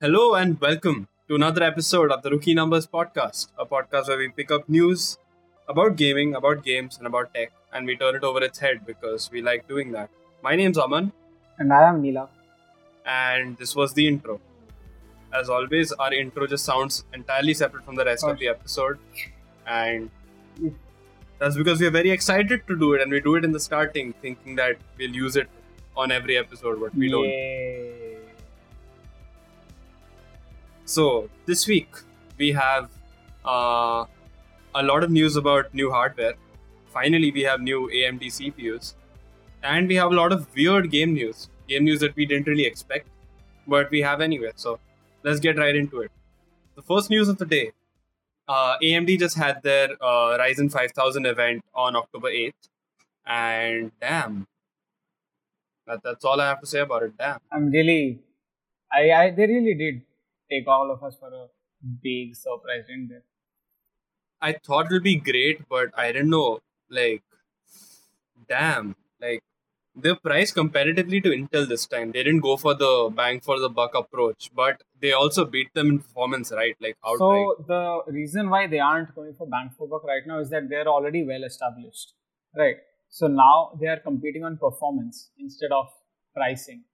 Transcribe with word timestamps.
Hello 0.00 0.34
and 0.34 0.58
welcome 0.60 1.08
to 1.28 1.34
another 1.34 1.62
episode 1.62 2.10
of 2.10 2.22
the 2.22 2.30
Rookie 2.30 2.54
Numbers 2.54 2.86
podcast, 2.86 3.48
a 3.58 3.66
podcast 3.66 4.08
where 4.08 4.18
we 4.18 4.28
pick 4.28 4.50
up 4.50 4.68
news 4.68 5.18
about 5.68 5.96
gaming, 5.96 6.34
about 6.34 6.64
games, 6.64 6.98
and 6.98 7.06
about 7.06 7.32
tech, 7.34 7.52
and 7.72 7.86
we 7.86 7.96
turn 7.96 8.14
it 8.16 8.24
over 8.24 8.42
its 8.42 8.58
head 8.58 8.86
because 8.86 9.30
we 9.30 9.42
like 9.42 9.68
doing 9.68 9.92
that. 9.92 10.10
My 10.42 10.56
name's 10.56 10.78
Aman, 10.78 11.12
And 11.58 11.72
I 11.72 11.82
am 11.88 12.00
Neela. 12.02 12.28
and 13.04 13.56
this 13.58 13.76
was 13.76 13.92
the 13.94 14.06
intro. 14.08 14.40
As 15.32 15.48
always, 15.48 15.92
our 15.92 16.12
intro 16.12 16.46
just 16.46 16.64
sounds 16.64 17.04
entirely 17.14 17.54
separate 17.54 17.84
from 17.84 17.94
the 17.96 18.04
rest 18.04 18.24
of 18.24 18.38
the 18.38 18.48
episode, 18.48 18.98
and 19.66 20.10
that's 21.38 21.56
because 21.56 21.80
we 21.80 21.86
are 21.86 21.90
very 21.98 22.10
excited 22.10 22.66
to 22.66 22.76
do 22.76 22.94
it, 22.94 23.02
and 23.02 23.10
we 23.10 23.20
do 23.20 23.36
it 23.36 23.44
in 23.44 23.52
the 23.52 23.60
starting, 23.60 24.12
thinking 24.14 24.56
that 24.56 24.76
we'll 24.98 25.14
use 25.14 25.36
it 25.36 25.48
on 25.96 26.10
every 26.10 26.36
episode, 26.38 26.80
but 26.80 26.94
we 26.94 27.10
don't. 27.10 27.89
So 30.90 31.30
this 31.46 31.68
week 31.68 31.98
we 32.36 32.50
have 32.50 32.90
uh, 33.44 34.06
a 34.74 34.82
lot 34.82 35.04
of 35.04 35.10
news 35.12 35.36
about 35.36 35.72
new 35.72 35.88
hardware. 35.88 36.34
Finally, 36.92 37.30
we 37.30 37.42
have 37.42 37.60
new 37.60 37.88
AMD 37.94 38.24
CPUs, 38.36 38.94
and 39.62 39.86
we 39.86 39.94
have 39.94 40.10
a 40.10 40.16
lot 40.16 40.32
of 40.32 40.48
weird 40.56 40.90
game 40.90 41.12
news. 41.12 41.48
Game 41.68 41.84
news 41.84 42.00
that 42.00 42.16
we 42.16 42.26
didn't 42.26 42.48
really 42.48 42.66
expect, 42.66 43.06
but 43.68 43.88
we 43.92 44.00
have 44.00 44.20
anyway. 44.20 44.50
So 44.56 44.80
let's 45.22 45.38
get 45.38 45.58
right 45.58 45.76
into 45.76 46.00
it. 46.00 46.10
The 46.74 46.82
first 46.82 47.08
news 47.08 47.28
of 47.28 47.38
the 47.38 47.46
day: 47.46 47.70
uh, 48.48 48.76
AMD 48.82 49.16
just 49.20 49.36
had 49.36 49.62
their 49.62 49.90
uh, 50.00 50.42
Ryzen 50.42 50.72
5000 50.72 51.24
event 51.24 51.64
on 51.72 51.94
October 51.94 52.30
8th, 52.30 52.68
and 53.24 53.92
damn, 54.00 54.44
that, 55.86 56.02
that's 56.02 56.24
all 56.24 56.40
I 56.40 56.48
have 56.48 56.60
to 56.62 56.66
say 56.66 56.80
about 56.80 57.04
it. 57.04 57.16
Damn. 57.16 57.38
I'm 57.52 57.70
really, 57.70 58.18
I, 58.92 59.10
I, 59.22 59.30
they 59.30 59.46
really 59.46 59.74
did 59.74 60.02
take 60.50 60.66
all 60.66 60.90
of 60.90 61.02
us 61.02 61.16
for 61.18 61.28
a 61.28 61.46
big 62.02 62.34
surprise, 62.34 62.84
didn't 62.86 63.08
they? 63.08 63.20
I 64.42 64.52
thought 64.52 64.86
it'll 64.86 65.00
be 65.00 65.16
great, 65.16 65.68
but 65.68 65.88
I 65.96 66.12
didn't 66.12 66.30
know. 66.30 66.60
Like, 66.88 67.22
damn, 68.48 68.96
like 69.20 69.42
they're 69.94 70.16
comparatively 70.46 71.20
to 71.20 71.30
Intel 71.30 71.68
this 71.68 71.86
time. 71.86 72.12
They 72.12 72.22
didn't 72.22 72.40
go 72.40 72.56
for 72.56 72.74
the 72.74 73.12
bang 73.14 73.40
for 73.40 73.58
the 73.58 73.68
buck 73.68 73.94
approach, 73.94 74.50
but 74.54 74.82
they 75.00 75.12
also 75.12 75.44
beat 75.44 75.72
them 75.74 75.90
in 75.90 75.98
performance, 75.98 76.52
right? 76.52 76.76
Like 76.80 76.96
outright. 77.04 77.18
So 77.18 77.64
the 77.66 78.12
reason 78.12 78.50
why 78.50 78.66
they 78.66 78.78
aren't 78.78 79.14
going 79.14 79.34
for 79.34 79.46
bang 79.46 79.70
for 79.76 79.88
buck 79.88 80.04
right 80.04 80.22
now 80.26 80.40
is 80.40 80.50
that 80.50 80.68
they're 80.68 80.88
already 80.88 81.24
well 81.24 81.44
established, 81.44 82.14
right? 82.56 82.76
So 83.08 83.26
now 83.26 83.72
they 83.80 83.88
are 83.88 83.98
competing 83.98 84.44
on 84.44 84.56
performance 84.56 85.30
instead 85.38 85.72
of 85.72 85.88
pricing, 86.34 86.84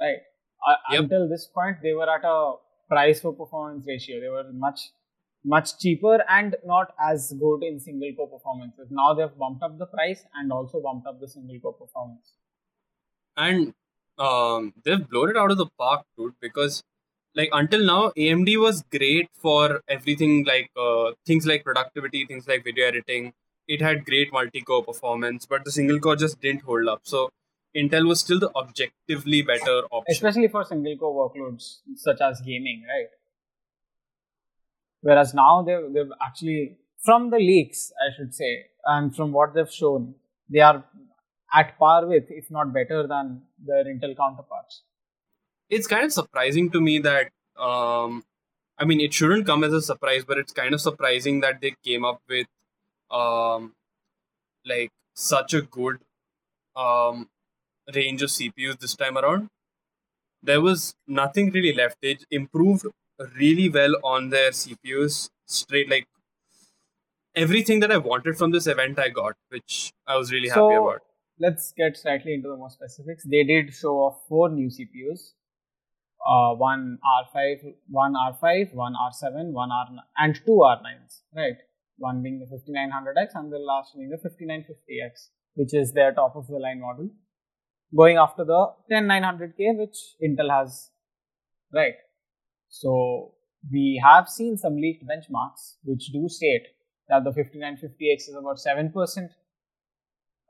right? 0.00 0.18
Uh, 0.66 0.76
Yep. 0.90 1.00
Until 1.04 1.28
this 1.28 1.46
point, 1.46 1.78
they 1.82 1.92
were 1.92 2.08
at 2.08 2.24
a 2.24 2.54
price 2.88 3.20
for 3.20 3.32
performance 3.32 3.86
ratio. 3.86 4.20
They 4.20 4.28
were 4.28 4.50
much 4.52 4.90
much 5.44 5.78
cheaper 5.78 6.24
and 6.28 6.56
not 6.64 6.94
as 7.00 7.32
good 7.40 7.62
in 7.62 7.78
single 7.80 8.12
core 8.14 8.28
performances. 8.28 8.88
Now 8.90 9.14
they've 9.14 9.36
bumped 9.38 9.62
up 9.62 9.78
the 9.78 9.86
price 9.86 10.24
and 10.34 10.52
also 10.52 10.80
bumped 10.80 11.06
up 11.06 11.20
the 11.20 11.28
single 11.28 11.58
core 11.60 11.72
performance. 11.74 12.32
and 13.36 13.74
um, 14.18 14.74
they've 14.84 15.08
blown 15.08 15.30
it 15.30 15.36
out 15.36 15.50
of 15.50 15.58
the 15.58 15.66
park, 15.78 16.04
dude. 16.16 16.34
Because 16.40 16.82
like 17.34 17.50
until 17.52 17.84
now, 17.84 18.12
AMD 18.16 18.56
was 18.56 18.82
great 18.90 19.28
for 19.34 19.80
everything 19.88 20.44
like 20.44 20.70
uh, 20.76 21.12
things 21.26 21.46
like 21.46 21.64
productivity, 21.64 22.24
things 22.26 22.48
like 22.48 22.64
video 22.64 22.86
editing. 22.86 23.32
It 23.68 23.82
had 23.82 24.04
great 24.04 24.32
multi-core 24.32 24.84
performance, 24.84 25.46
but 25.46 25.64
the 25.64 25.70
single 25.70 26.00
core 26.00 26.16
just 26.16 26.40
didn't 26.40 26.62
hold 26.62 26.88
up. 26.88 27.00
So 27.04 27.30
Intel 27.76 28.06
was 28.06 28.20
still 28.20 28.38
the 28.40 28.50
objectively 28.56 29.42
better 29.42 29.82
option. 29.90 30.12
especially 30.14 30.48
for 30.48 30.64
single 30.64 30.96
core 30.96 31.30
workloads 31.30 31.78
such 31.96 32.20
as 32.20 32.40
gaming, 32.40 32.84
right? 32.88 33.08
Whereas 35.00 35.34
now 35.34 35.62
they've, 35.62 35.92
they've 35.92 36.12
actually, 36.20 36.78
from 37.04 37.30
the 37.30 37.38
leaks, 37.38 37.92
I 38.00 38.14
should 38.16 38.34
say, 38.34 38.66
and 38.84 39.14
from 39.14 39.32
what 39.32 39.54
they've 39.54 39.70
shown, 39.72 40.14
they 40.48 40.60
are 40.60 40.84
at 41.54 41.78
par 41.78 42.06
with, 42.06 42.24
if 42.30 42.50
not 42.50 42.72
better 42.72 43.06
than 43.06 43.42
their 43.64 43.84
Intel 43.84 44.16
counterparts. 44.16 44.82
it's 45.76 45.86
kind 45.86 46.04
of 46.04 46.12
surprising 46.12 46.70
to 46.74 46.80
me 46.84 46.92
that 47.06 47.28
um 47.68 48.12
i 48.78 48.84
mean 48.90 49.00
it 49.06 49.12
shouldn't 49.18 49.46
come 49.50 49.64
as 49.66 49.74
a 49.78 49.80
surprise 49.88 50.22
but 50.30 50.38
it's 50.42 50.54
kind 50.58 50.76
of 50.76 50.80
surprising 50.84 51.40
that 51.44 51.60
they 51.64 51.72
came 51.88 52.04
up 52.10 52.20
with 52.34 52.46
um 53.20 53.66
like 54.72 54.90
such 55.14 55.54
a 55.58 55.62
good 55.78 55.98
um 56.84 57.28
range 57.94 58.22
of 58.22 58.30
cpus 58.30 58.78
this 58.80 58.94
time 58.96 59.18
around 59.18 59.48
there 60.42 60.60
was 60.60 60.94
nothing 61.06 61.50
really 61.50 61.72
left 61.72 61.96
they 62.02 62.16
improved 62.30 62.86
really 63.36 63.68
well 63.68 63.94
on 64.04 64.30
their 64.30 64.50
cpus 64.50 65.28
straight 65.46 65.90
like 65.90 66.06
everything 67.34 67.80
that 67.80 67.92
i 67.92 67.96
wanted 67.96 68.36
from 68.36 68.50
this 68.50 68.66
event 68.66 68.98
i 68.98 69.08
got 69.08 69.34
which 69.48 69.92
i 70.06 70.16
was 70.16 70.32
really 70.32 70.48
happy 70.48 70.76
so 70.76 70.84
about 70.84 71.02
let's 71.40 71.72
get 71.76 71.96
slightly 71.96 72.34
into 72.34 72.48
the 72.48 72.56
more 72.56 72.70
specifics. 72.70 73.24
They 73.24 73.44
did 73.44 73.72
show 73.72 73.96
off 73.98 74.22
four 74.28 74.48
new 74.48 74.68
CPUs. 74.68 75.32
Uh, 76.26 76.54
one 76.56 76.98
R5, 77.34 77.74
one 77.88 78.14
R5, 78.14 78.74
one 78.74 78.94
R7, 78.94 79.52
one 79.52 79.70
R, 79.70 79.86
and 80.16 80.34
two 80.34 80.60
R9s, 80.64 81.22
right? 81.34 81.56
One 81.96 82.22
being 82.22 82.40
the 82.40 82.46
5900X 82.46 83.28
and 83.34 83.52
the 83.52 83.58
last 83.58 83.94
being 83.96 84.10
the 84.10 84.16
5950X, 84.16 85.28
which 85.54 85.74
is 85.74 85.92
their 85.92 86.12
top 86.12 86.36
of 86.36 86.46
the 86.48 86.58
line 86.58 86.80
model. 86.80 87.08
Going 87.96 88.16
after 88.18 88.44
the 88.44 88.72
10900K, 88.90 89.78
which 89.78 89.96
Intel 90.22 90.50
has, 90.50 90.90
right? 91.72 91.94
So 92.68 93.32
we 93.72 94.00
have 94.04 94.28
seen 94.28 94.56
some 94.56 94.76
leaked 94.76 95.04
benchmarks 95.04 95.76
which 95.84 96.10
do 96.12 96.28
state 96.28 96.66
that 97.08 97.24
the 97.24 97.30
5950X 97.30 98.28
is 98.28 98.36
about 98.38 98.58
7% 98.58 99.28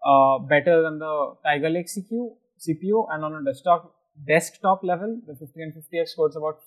uh, 0.05 0.39
better 0.41 0.83
than 0.83 0.99
the 0.99 1.35
Tiger 1.45 1.71
Lake 1.71 1.87
CPU, 1.87 2.37
CPU 2.59 3.07
and 3.11 3.25
on 3.25 3.35
a 3.35 3.45
desktop 3.45 3.95
desktop 4.27 4.83
level, 4.83 5.21
the 5.27 5.33
5950X 5.35 6.09
scores 6.09 6.35
about 6.35 6.59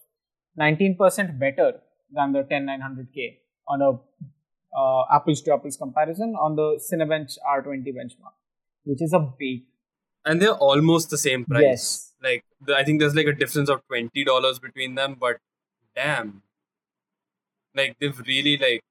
19% 0.59 0.97
better 1.39 1.81
than 2.11 2.31
the 2.31 2.43
10900K 2.43 3.37
on 3.67 3.81
a 3.81 3.91
uh, 4.77 5.03
apples 5.13 5.41
to 5.41 5.53
apples 5.53 5.75
comparison 5.75 6.33
on 6.35 6.55
the 6.55 6.79
Cinebench 6.79 7.37
R20 7.45 7.87
benchmark, 7.87 8.35
which 8.83 9.01
is 9.01 9.13
a 9.13 9.19
big 9.19 9.63
and 10.25 10.41
they're 10.41 10.53
almost 10.53 11.09
the 11.09 11.17
same 11.17 11.45
price. 11.45 11.61
Yes. 11.63 12.13
Like 12.23 12.43
the, 12.65 12.75
I 12.75 12.83
think 12.83 12.99
there's 12.99 13.15
like 13.15 13.27
a 13.27 13.33
difference 13.33 13.69
of 13.69 13.85
twenty 13.87 14.23
dollars 14.23 14.59
between 14.59 14.95
them, 14.95 15.17
but 15.19 15.37
damn, 15.95 16.43
like 17.75 17.95
they've 17.99 18.19
really 18.27 18.57
like. 18.57 18.81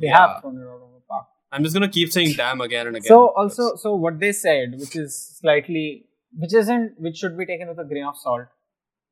they 0.00 0.06
yeah. 0.06 0.18
have 0.18 0.40
thrown 0.40 0.56
it 0.56 0.64
out 0.64 0.82
of 0.82 0.92
the 0.94 1.00
park. 1.08 1.26
I'm 1.52 1.62
just 1.62 1.74
gonna 1.74 1.88
keep 1.88 2.10
saying 2.10 2.34
damn 2.36 2.60
again 2.60 2.86
and 2.86 2.96
again. 2.96 3.08
So 3.08 3.28
also, 3.28 3.76
so 3.76 3.94
what 3.94 4.18
they 4.18 4.32
said, 4.32 4.76
which 4.78 4.96
is 4.96 5.38
slightly, 5.40 6.06
which 6.34 6.54
isn't, 6.54 6.94
which 6.98 7.18
should 7.18 7.36
be 7.36 7.46
taken 7.46 7.68
with 7.68 7.78
a 7.78 7.84
grain 7.84 8.04
of 8.04 8.16
salt, 8.16 8.46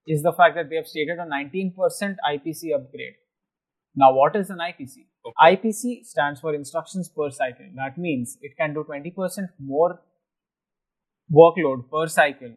is 0.07 0.23
the 0.23 0.33
fact 0.33 0.55
that 0.57 0.71
they 0.71 0.77
have 0.77 0.87
stated 0.87 1.19
a 1.19 1.27
19% 1.27 1.75
IPC 1.75 2.75
upgrade. 2.75 3.15
Now, 3.97 4.13
what 4.13 4.35
is 4.35 4.51
an 4.51 4.59
IPC? 4.59 5.07
Okay. 5.27 5.57
IPC 5.57 6.05
stands 6.05 6.41
for 6.41 6.55
instructions 6.55 7.09
per 7.09 7.31
cycle. 7.31 7.67
That 7.77 7.97
means 7.97 8.37
it 8.43 8.57
can 8.57 8.75
do 8.75 8.85
20% 8.85 9.49
more 9.61 10.01
workload 11.33 11.89
per 11.91 12.07
cycle 12.09 12.53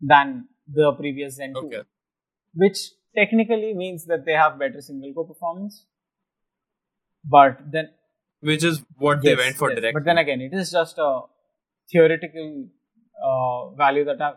than 0.00 0.48
the 0.72 0.92
previous 0.92 1.36
Zen 1.36 1.54
2, 1.54 1.58
Okay. 1.66 1.82
which 2.54 2.78
technically 3.14 3.72
means 3.74 4.04
that 4.06 4.24
they 4.24 4.32
have 4.32 4.58
better 4.58 4.80
single 4.80 5.12
core 5.14 5.26
performance. 5.26 5.86
But 7.24 7.70
then 7.72 7.90
which 8.40 8.62
is 8.62 8.82
what 8.98 9.22
they 9.22 9.34
went 9.34 9.56
for 9.56 9.70
yes. 9.70 9.80
directly. 9.80 9.92
But 10.00 10.04
then 10.04 10.18
again, 10.18 10.40
it 10.40 10.52
is 10.54 10.70
just 10.70 10.98
a 10.98 11.20
theoretical 11.90 12.66
uh, 13.24 13.70
value 13.70 14.04
that 14.04 14.20
I've. 14.20 14.34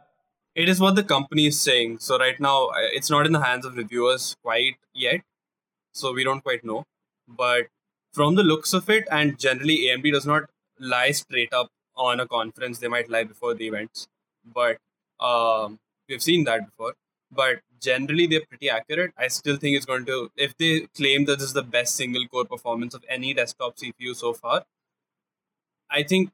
it 0.56 0.70
is 0.70 0.80
what 0.80 0.96
the 0.96 1.03
company 1.03 1.46
is 1.47 1.59
saying. 1.62 2.00
So 2.00 2.18
right 2.18 2.40
now, 2.40 2.70
it's 2.94 3.09
not 3.09 3.26
in 3.26 3.34
the 3.34 3.41
hands 3.44 3.66
of 3.66 3.76
reviewers 3.78 4.35
quite 4.44 4.78
yet, 4.94 5.22
so 5.94 6.14
we 6.14 6.23
don't 6.23 6.41
quite 6.41 6.64
know. 6.64 6.84
But 7.28 7.67
from 8.14 8.35
the 8.35 8.44
looks 8.44 8.73
of 8.73 8.90
it, 8.90 9.08
and 9.11 9.38
generally 9.38 9.78
AMD 9.90 10.11
does 10.11 10.26
not 10.26 10.44
lie 10.79 11.11
straight 11.11 11.53
up 11.53 11.70
on 11.99 12.19
a 12.19 12.28
conference. 12.28 12.79
They 12.79 12.87
might 12.87 13.09
lie 13.09 13.25
before 13.25 13.53
the 13.53 13.67
events, 13.67 14.07
but 14.59 14.78
um, 15.19 15.79
we've 16.07 16.23
seen 16.23 16.46
that 16.46 16.66
before. 16.66 16.93
But 17.31 17.59
generally, 17.79 18.25
they're 18.28 18.46
pretty 18.49 18.69
accurate. 18.69 19.11
I 19.17 19.28
still 19.28 19.57
think 19.57 19.75
it's 19.78 19.85
going 19.85 20.05
to, 20.05 20.31
if 20.35 20.57
they 20.57 20.87
claim 20.96 21.25
that 21.25 21.37
this 21.40 21.49
is 21.49 21.53
the 21.53 21.61
best 21.63 21.96
single 21.96 22.25
core 22.28 22.46
performance 22.46 22.96
of 22.96 23.03
any 23.07 23.34
desktop 23.35 23.75
CPU 23.78 24.16
so 24.16 24.34
far, 24.34 24.63
I 25.91 26.03
think 26.03 26.31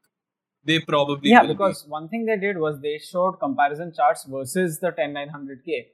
they 0.64 0.80
probably 0.80 1.30
Yeah, 1.30 1.42
will 1.42 1.48
be. 1.48 1.54
because 1.54 1.84
one 1.86 2.08
thing 2.08 2.24
they 2.26 2.36
did 2.38 2.58
was 2.58 2.80
they 2.80 2.98
showed 2.98 3.34
comparison 3.40 3.92
charts 3.94 4.24
versus 4.24 4.78
the 4.80 4.90
10900K 4.92 5.86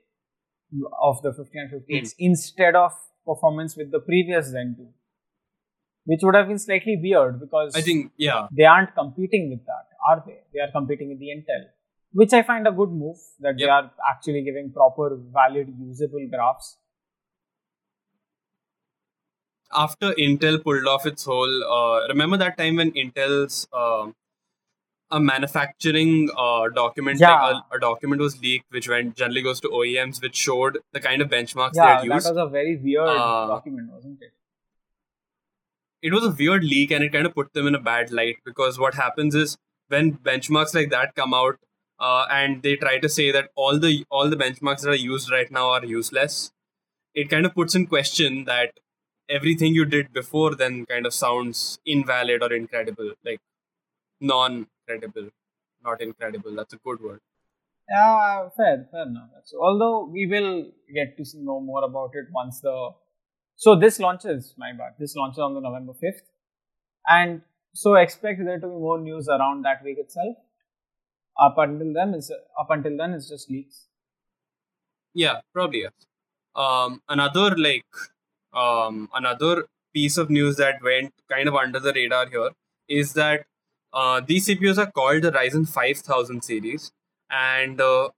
of 1.03 1.21
the 1.23 1.31
5950X 1.33 2.15
instead 2.19 2.75
of 2.77 2.93
performance 3.27 3.77
with 3.77 3.91
the 3.91 4.01
previous 4.01 4.47
Zen 4.47 4.75
2, 4.79 4.89
which 6.05 6.21
would 6.23 6.35
have 6.35 6.49
been 6.49 6.59
slightly 6.59 6.97
weird 7.03 7.41
because 7.41 7.75
I 7.77 7.81
think 7.83 8.13
yeah, 8.17 8.49
they 8.57 8.65
aren't 8.65 8.95
competing 8.95 9.51
with 9.51 9.65
that, 9.67 9.87
are 10.09 10.23
they? 10.27 10.41
They 10.53 10.61
are 10.61 10.71
competing 10.71 11.09
with 11.11 11.19
the 11.19 11.29
Intel. 11.37 11.65
which 12.21 12.33
I 12.37 12.43
find 12.43 12.67
a 12.69 12.73
good 12.79 12.91
move 12.91 13.17
that 13.41 13.57
they 13.59 13.69
are 13.75 13.91
actually 14.11 14.43
giving 14.43 14.73
proper, 14.73 15.19
valid, 15.37 15.69
usable 15.81 16.27
graphs. 16.33 16.77
After 19.75 20.13
Intel 20.13 20.63
pulled 20.63 20.87
off 20.87 21.07
its 21.07 21.25
whole, 21.25 21.65
uh, 21.65 22.07
remember 22.09 22.37
that 22.37 22.59
time 22.59 22.77
when 22.77 22.93
Intel's 22.93 23.67
um 23.73 24.15
a 25.11 25.21
manufacturing 25.21 26.31
uh, 26.39 26.69
document, 26.75 27.21
Yeah. 27.21 27.33
like 27.43 27.55
a, 27.73 27.77
a 27.77 27.81
document 27.81 28.21
was 28.23 28.41
leaked, 28.41 28.65
which 28.71 28.89
went 28.89 29.15
generally 29.15 29.43
goes 29.43 29.61
to 29.61 29.69
OEMs, 29.69 30.23
which 30.23 30.37
showed 30.37 30.79
the 30.93 31.01
kind 31.01 31.21
of 31.21 31.29
benchmarks 31.29 31.73
they 31.73 31.81
Yeah, 31.81 31.89
had 31.97 31.99
that 31.99 32.15
used. 32.15 32.29
was 32.29 32.37
a 32.39 32.47
very 32.49 32.77
weird 32.77 33.09
Uh, 33.09 33.47
document, 33.49 33.91
wasn't 33.93 34.23
it? 34.23 34.33
It 36.03 36.13
was 36.13 36.25
a 36.25 36.31
weird 36.31 36.65
leak 36.65 36.91
and 36.91 37.05
it 37.05 37.13
kind 37.13 37.27
of 37.27 37.35
put 37.35 37.53
them 37.53 37.67
in 37.67 37.75
a 37.75 37.81
bad 37.81 38.11
light 38.11 38.37
because 38.45 38.79
what 38.79 38.95
happens 38.95 39.35
is 39.35 39.57
when 39.89 40.15
benchmarks 40.15 40.75
like 40.75 40.91
that 40.91 41.15
come 41.15 41.33
out 41.33 41.59
uh, 41.99 42.27
and 42.31 42.63
they 42.63 42.75
try 42.77 42.99
to 42.99 43.09
say 43.09 43.31
that 43.31 43.51
all 43.55 43.79
the 43.79 44.05
all 44.11 44.29
the 44.29 44.37
benchmarks 44.37 44.83
that 44.83 44.91
are 44.91 45.07
used 45.07 45.31
right 45.31 45.51
now 45.51 45.71
are 45.71 45.85
useless 45.85 46.53
it 47.15 47.31
kind 47.31 47.47
of 47.47 47.55
puts 47.55 47.75
in 47.75 47.87
question 47.87 48.45
that 48.45 48.81
everything 49.29 49.75
you 49.75 49.85
did 49.85 50.13
before 50.13 50.55
then 50.55 50.85
kind 50.87 51.07
of 51.07 51.15
sounds 51.15 51.79
invalid 51.87 52.43
or 52.43 52.53
incredible 52.53 53.13
like 53.25 53.41
non 54.21 54.67
credible 54.87 55.29
not 55.85 56.01
incredible 56.01 56.55
that's 56.55 56.75
a 56.75 56.79
good 56.79 57.01
word 57.01 57.21
Yeah, 57.91 58.49
fair, 58.57 58.89
fair 58.91 59.03
enough. 59.03 59.31
So, 59.45 59.63
although 59.63 60.07
we 60.07 60.27
will 60.27 60.71
get 60.95 61.17
to 61.19 61.25
know 61.39 61.61
more 61.61 61.85
about 61.85 62.11
it 62.15 62.27
once 62.33 62.61
the. 62.61 62.91
So 63.57 63.77
this 63.77 64.01
launches, 64.01 64.55
my 64.57 64.73
bad. 64.73 64.95
This 64.99 65.15
launches 65.15 65.39
on 65.39 65.55
the 65.55 65.61
November 65.61 65.93
fifth, 65.93 66.23
and 67.09 67.43
so 67.75 67.95
expect 67.95 68.45
there 68.45 68.59
to 68.59 68.67
be 68.67 68.73
more 68.73 68.99
news 69.01 69.29
around 69.29 69.65
that 69.65 69.83
week 69.85 69.99
itself. 69.99 70.37
Up 71.41 71.55
until 71.59 71.93
then, 71.95 72.15
is 72.15 72.31
up 72.59 72.71
until 72.71 72.97
then, 72.97 73.15
it's 73.15 73.29
just 73.29 73.51
leaks. 73.51 73.87
Yeah, 75.15 75.41
probably. 75.53 75.87
Um, 76.55 77.03
another 77.09 77.57
like 77.57 77.87
um, 78.53 79.09
another 79.15 79.67
piece 79.95 80.17
of 80.19 80.31
news 80.31 80.57
that 80.57 80.83
went 80.83 81.13
kind 81.31 81.49
of 81.49 81.55
under 81.55 81.81
the 81.81 81.93
radar 81.93 82.29
here 82.29 82.51
is 82.89 83.13
that 83.15 83.45
uh, 83.93 84.21
these 84.27 84.49
CPUs 84.49 84.79
are 84.79 84.91
called 84.91 85.23
the 85.23 85.33
Ryzen 85.33 85.69
5000 85.69 86.43
series, 86.43 86.93
and 87.31 87.81
uh, 87.81 88.09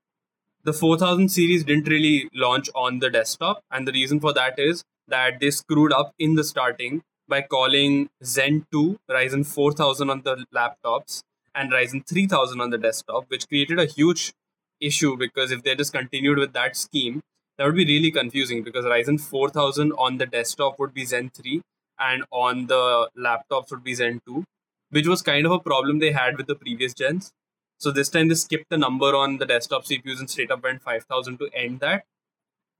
the 0.64 0.72
4000 0.72 1.28
series 1.28 1.64
didn't 1.64 1.88
really 1.88 2.28
launch 2.32 2.70
on 2.74 3.00
the 3.00 3.10
desktop, 3.10 3.62
and 3.70 3.86
the 3.86 3.92
reason 3.92 4.20
for 4.20 4.32
that 4.32 4.58
is 4.58 4.84
that 5.08 5.40
they 5.40 5.50
screwed 5.50 5.92
up 5.92 6.12
in 6.18 6.34
the 6.34 6.44
starting 6.44 7.02
by 7.28 7.42
calling 7.42 8.08
Zen 8.24 8.66
2 8.72 8.96
Ryzen 9.10 9.46
4000 9.46 10.10
on 10.10 10.22
the 10.22 10.44
laptops 10.54 11.22
and 11.54 11.72
Ryzen 11.72 12.06
3000 12.06 12.60
on 12.60 12.70
the 12.70 12.78
desktop, 12.78 13.24
which 13.28 13.48
created 13.48 13.78
a 13.78 13.86
huge 13.86 14.32
issue 14.80 15.16
because 15.16 15.50
if 15.50 15.62
they 15.62 15.74
just 15.74 15.92
continued 15.92 16.38
with 16.38 16.52
that 16.52 16.76
scheme, 16.76 17.20
that 17.56 17.64
would 17.64 17.76
be 17.76 17.86
really 17.86 18.10
confusing 18.10 18.62
because 18.62 18.84
Ryzen 18.84 19.20
4000 19.20 19.92
on 19.92 20.18
the 20.18 20.26
desktop 20.26 20.78
would 20.78 20.92
be 20.92 21.04
Zen 21.04 21.30
3 21.30 21.62
and 21.98 22.24
on 22.30 22.66
the 22.66 23.08
laptops 23.16 23.70
would 23.70 23.84
be 23.84 23.94
Zen 23.94 24.20
2, 24.26 24.44
which 24.90 25.06
was 25.06 25.22
kind 25.22 25.46
of 25.46 25.52
a 25.52 25.60
problem 25.60 25.98
they 25.98 26.12
had 26.12 26.36
with 26.36 26.46
the 26.46 26.56
previous 26.56 26.92
gens. 26.92 27.30
So 27.78 27.90
this 27.90 28.08
time 28.08 28.28
they 28.28 28.34
skipped 28.34 28.70
the 28.70 28.78
number 28.78 29.14
on 29.14 29.38
the 29.38 29.46
desktop 29.46 29.84
CPUs 29.84 30.18
and 30.18 30.28
straight 30.28 30.50
up 30.50 30.62
went 30.62 30.82
5000 30.82 31.38
to 31.38 31.48
end 31.54 31.80
that. 31.80 32.04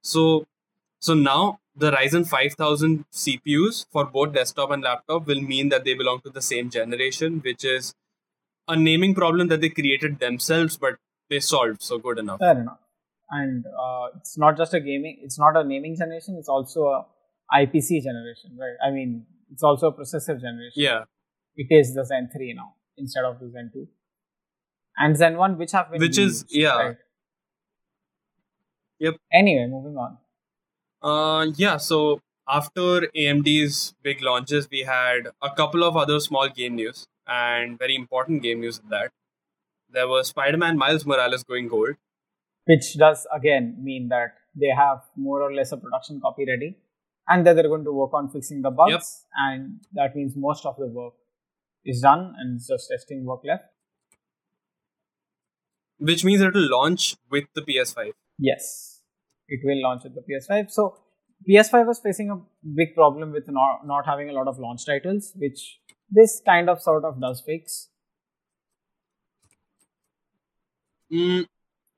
So 0.03 0.45
so 1.01 1.15
now 1.15 1.59
the 1.77 1.91
Ryzen 1.91 2.27
5000 2.27 3.05
CPUs 3.13 3.87
for 3.91 4.05
both 4.05 4.33
desktop 4.33 4.71
and 4.71 4.83
laptop 4.83 5.27
will 5.27 5.41
mean 5.41 5.69
that 5.71 5.85
they 5.85 5.95
belong 5.95 6.21
to 6.23 6.31
the 6.31 6.43
same 6.43 6.71
generation, 6.71 7.41
which 7.45 7.65
is 7.65 7.95
a 8.69 8.77
naming 8.77 9.15
problem 9.15 9.49
that 9.49 9.61
they 9.61 9.69
created 9.69 10.19
themselves, 10.21 10.77
but 10.77 10.97
they 11.31 11.41
solved. 11.41 11.83
So 11.83 11.99
good 11.99 12.19
enough. 12.19 12.39
Fair 12.39 12.61
enough. 12.61 12.79
And 13.31 13.65
uh, 13.67 14.07
it's 14.17 14.39
not 14.39 14.57
just 14.57 14.75
a 14.75 14.81
gaming. 14.81 15.19
It's 15.23 15.39
not 15.39 15.57
a 15.57 15.65
naming 15.65 15.97
generation. 15.97 16.37
It's 16.39 16.49
also 16.49 16.83
a 16.85 17.07
IPC 17.53 18.03
generation, 18.03 18.57
right? 18.59 18.77
I 18.87 18.91
mean, 18.91 19.27
it's 19.51 19.63
also 19.63 19.89
a 19.89 19.93
processor 19.93 20.41
generation. 20.41 20.73
Yeah, 20.77 21.05
It 21.57 21.67
is 21.71 21.95
the 21.95 22.05
Zen 22.05 22.31
3 22.35 22.55
now 22.55 22.75
instead 22.97 23.25
of 23.25 23.41
the 23.41 23.51
Zen 23.51 23.71
2. 23.73 23.87
And 24.99 25.17
Zen 25.17 25.37
1, 25.37 25.59
which 25.59 25.73
have 25.73 25.91
been 25.91 26.01
Which 26.01 26.19
is- 26.19 26.45
yeah. 26.51 26.77
right? 26.77 26.97
Yep. 29.01 29.15
Anyway, 29.33 29.67
moving 29.69 29.97
on. 29.97 30.19
Uh, 31.05 31.47
yeah, 31.57 31.77
so 31.77 32.21
after 32.49 33.03
AMD's 33.17 33.95
big 34.03 34.23
launches, 34.23 34.69
we 34.71 34.81
had 34.81 35.29
a 35.43 35.51
couple 35.55 35.85
of 35.85 35.97
other 35.97 36.19
small 36.21 36.49
game 36.49 36.77
news 36.77 37.07
and 37.27 37.79
very 37.79 37.95
important 37.95 38.43
game 38.43 38.61
news 38.61 38.79
at 38.79 38.89
that. 38.91 39.13
There 39.91 40.09
was 40.09 40.29
Spider 40.29 40.57
Man 40.57 40.79
Miles 40.79 41.07
Morales 41.07 41.45
going 41.45 41.69
gold. 41.69 41.97
Which 42.65 42.95
does 42.97 43.27
again 43.33 43.77
mean 43.83 44.09
that 44.09 44.35
they 44.57 44.69
have 44.69 45.03
more 45.17 45.43
or 45.43 45.53
less 45.55 45.73
a 45.73 45.77
production 45.77 46.21
copy 46.21 46.47
ready 46.49 46.77
and 47.29 47.47
that 47.47 47.55
they're 47.55 47.69
going 47.69 47.85
to 47.85 47.93
work 47.93 48.15
on 48.15 48.31
fixing 48.31 48.63
the 48.63 48.71
bugs. 48.71 48.93
Yep. 48.93 49.03
And 49.37 49.81
that 49.93 50.17
means 50.17 50.35
most 50.37 50.65
of 50.67 50.77
the 50.79 50.87
work 50.87 51.15
is 51.85 52.01
done 52.01 52.35
and 52.39 52.57
it's 52.57 52.69
just 52.69 52.89
testing 52.91 53.25
work 53.25 53.43
left. 53.45 53.65
which 55.99 56.25
means 56.25 56.41
it 56.41 56.55
will 56.55 56.71
launch 56.71 57.17
with 57.31 57.45
the 57.55 57.63
PS5. 57.63 58.13
Yes, 58.39 58.94
it 59.49 59.61
will 59.65 59.81
launch 59.83 60.03
with 60.05 60.15
the 60.15 60.23
PS5. 60.23 60.71
So 60.71 60.97
PS5 61.49 61.87
was 61.87 62.01
facing 62.01 62.31
a 62.31 62.37
big 62.75 62.95
problem 62.95 63.33
with 63.33 63.45
not, 63.49 63.87
not 63.87 64.07
having 64.07 64.29
a 64.31 64.33
lot 64.33 64.49
of 64.49 64.59
launch 64.59 64.87
titles, 64.87 65.33
which 65.37 65.81
this 66.11 66.41
kind 66.45 66.69
of 66.71 66.81
sort 66.81 67.05
of 67.05 67.21
does 67.21 67.43
fix. 67.45 67.89
Mm, 71.13 71.47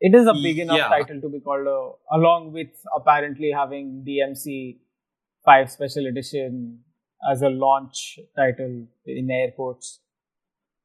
It 0.00 0.14
is 0.14 0.26
a 0.26 0.34
big 0.34 0.58
enough 0.58 0.76
Yeah. 0.78 0.88
title 0.88 1.20
to 1.20 1.28
be 1.28 1.40
called 1.40 1.66
a, 1.66 2.16
along 2.16 2.52
with 2.52 2.68
apparently 2.94 3.50
having 3.52 4.04
DMC 4.06 4.78
5 5.44 5.70
Special 5.70 6.06
Edition 6.06 6.80
as 7.30 7.42
a 7.42 7.48
launch 7.48 8.18
title 8.36 8.86
in 9.06 9.30
air 9.30 9.52
quotes. 9.52 10.00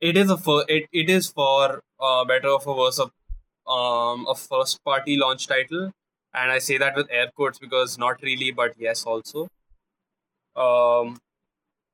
it 0.10 0.18
is 0.19 0.31
a 0.34 0.36
fir- 0.46 0.66
it, 0.75 0.86
it 1.00 1.10
is 1.16 1.25
for 1.40 1.81
uh, 2.00 2.24
better 2.30 2.50
of 2.54 2.63
a 2.66 2.74
worse 2.78 2.98
of 3.04 3.10
um 3.78 4.24
a 4.34 4.34
first 4.44 4.80
party 4.88 5.18
launch 5.24 5.44
title 5.52 5.84
and 6.33 6.51
i 6.51 6.60
say 6.60 6.78
that 6.78 6.95
with 6.95 7.07
air 7.12 7.28
quotes 7.36 7.60
because 7.60 7.98
not 7.98 8.22
really 8.22 8.51
but 8.51 8.74
yes 8.78 9.04
also 9.06 9.48
um 10.56 11.18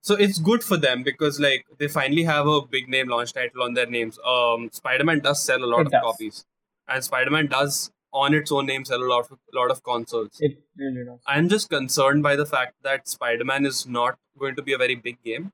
so 0.01 0.16
it's 0.16 0.39
good 0.39 0.63
for 0.63 0.78
them 0.78 1.04
because 1.04 1.39
like 1.39 1.66
they 1.80 1.88
finally 1.88 2.24
have 2.24 2.48
a 2.48 2.62
big 2.62 2.88
name 2.89 3.07
launch 3.10 3.34
title 3.34 3.63
on 3.63 3.74
their 3.74 3.86
names 3.86 4.19
um 4.25 4.69
spider-man 4.72 5.19
does 5.19 5.42
sell 5.44 5.63
a 5.63 5.69
lot 5.74 5.81
It 5.81 5.88
of 5.88 5.92
does. 5.92 6.01
copies 6.04 6.45
and 6.88 7.04
spider-man 7.04 7.48
does 7.48 7.92
on 8.13 8.34
its 8.34 8.51
own 8.51 8.66
name 8.66 8.86
sell 8.86 9.04
a 9.04 9.10
lot 9.13 9.30
of 9.31 9.38
lot 9.54 9.72
of 9.72 9.84
consoles 9.84 10.38
It 10.40 10.57
really 10.78 11.04
does. 11.06 11.19
I'm 11.28 11.50
just 11.50 11.69
concerned 11.69 12.23
by 12.23 12.35
the 12.38 12.45
fact 12.45 12.76
that 12.83 13.07
Spider 13.07 13.44
Man 13.44 13.66
is 13.66 13.85
not 13.85 14.18
going 14.40 14.56
to 14.56 14.61
be 14.61 14.73
a 14.73 14.78
very 14.78 14.95
big 14.95 15.18
game, 15.23 15.52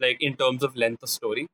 like 0.00 0.22
in 0.22 0.36
terms 0.36 0.62
of 0.62 0.76
length 0.76 1.02
of 1.02 1.10
story. 1.10 1.46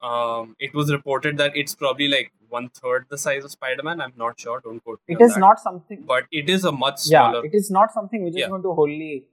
Um, 0.00 0.54
it 0.60 0.74
was 0.74 0.92
reported 0.92 1.38
that 1.38 1.56
it's 1.56 1.74
probably 1.74 2.08
like 2.08 2.30
one 2.48 2.68
third 2.70 3.06
the 3.10 3.18
size 3.18 3.44
of 3.44 3.50
Spider 3.50 3.82
Man. 3.82 4.00
I'm 4.00 4.12
not 4.16 4.38
sure. 4.40 4.60
Don't 4.64 4.82
quote 4.82 5.00
me 5.08 5.16
It 5.16 5.20
is 5.22 5.34
that. 5.34 5.40
not 5.40 5.60
something. 5.60 6.04
but 6.06 6.24
it 6.30 6.48
is 6.48 6.64
a 6.64 6.72
much 6.72 6.98
smaller. 6.98 7.40
yeah, 7.42 7.50
it 7.50 7.54
is 7.54 7.70
not 7.70 7.92
something 7.92 8.22
which 8.24 8.34
is 8.34 8.38
Yeah. 8.42 8.48
going 8.48 8.62
to 8.62 8.72
wholly 8.72 9.26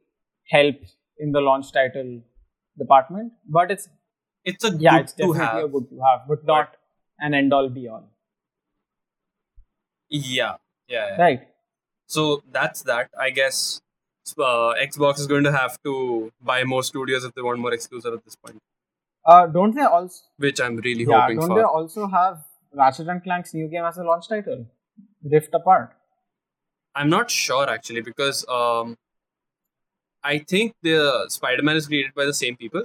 help 0.49 0.75
in 1.19 1.31
the 1.31 1.41
launch 1.41 1.71
title 1.71 2.21
department, 2.77 3.33
but 3.47 3.71
it's 3.71 3.87
it's 4.43 4.63
a 4.63 4.71
yeah, 4.77 4.97
good 4.97 5.01
it's 5.03 5.13
to 5.13 5.27
definitely 5.27 5.45
have. 5.45 5.63
a 5.63 5.67
good 5.69 5.89
to 5.91 5.99
have, 6.07 6.27
but 6.27 6.45
not 6.45 6.75
an 7.19 7.33
end 7.33 7.53
all 7.53 7.69
be 7.69 7.87
all. 7.87 8.03
Yeah, 10.09 10.55
yeah, 10.87 11.07
yeah. 11.09 11.21
Right. 11.21 11.47
So 12.07 12.43
that's 12.51 12.83
that. 12.83 13.09
I 13.19 13.29
guess 13.31 13.81
uh, 14.37 14.73
Xbox 14.81 15.19
is 15.19 15.27
going 15.27 15.43
to 15.45 15.51
have 15.51 15.81
to 15.83 16.31
buy 16.41 16.63
more 16.63 16.83
studios 16.83 17.23
if 17.23 17.33
they 17.33 17.41
want 17.41 17.59
more 17.59 17.73
exclusive 17.73 18.13
at 18.13 18.23
this 18.23 18.35
point, 18.35 18.61
Uh, 19.25 19.47
don't 19.47 19.75
they 19.75 19.81
also? 19.81 20.23
which 20.37 20.59
I'm 20.61 20.77
really 20.77 21.03
Yeah, 21.03 21.21
hoping 21.21 21.39
don't 21.39 21.47
for. 21.49 21.55
they 21.55 21.63
also 21.63 22.07
have 22.07 22.43
Ratchet 22.73 23.07
and 23.07 23.23
Clank's 23.23 23.53
new 23.53 23.67
game 23.67 23.83
as 23.85 23.97
a 23.97 24.03
launch 24.03 24.27
title? 24.29 24.65
Rift 25.23 25.53
Apart. 25.53 25.93
I'm 26.93 27.09
not 27.09 27.31
sure 27.31 27.69
actually 27.69 28.01
because 28.01 28.45
um, 28.47 28.97
I 30.23 30.37
think 30.39 30.73
the 30.81 31.25
Spider-Man 31.29 31.75
is 31.75 31.87
created 31.87 32.13
by 32.13 32.25
the 32.25 32.33
same 32.33 32.55
people. 32.55 32.83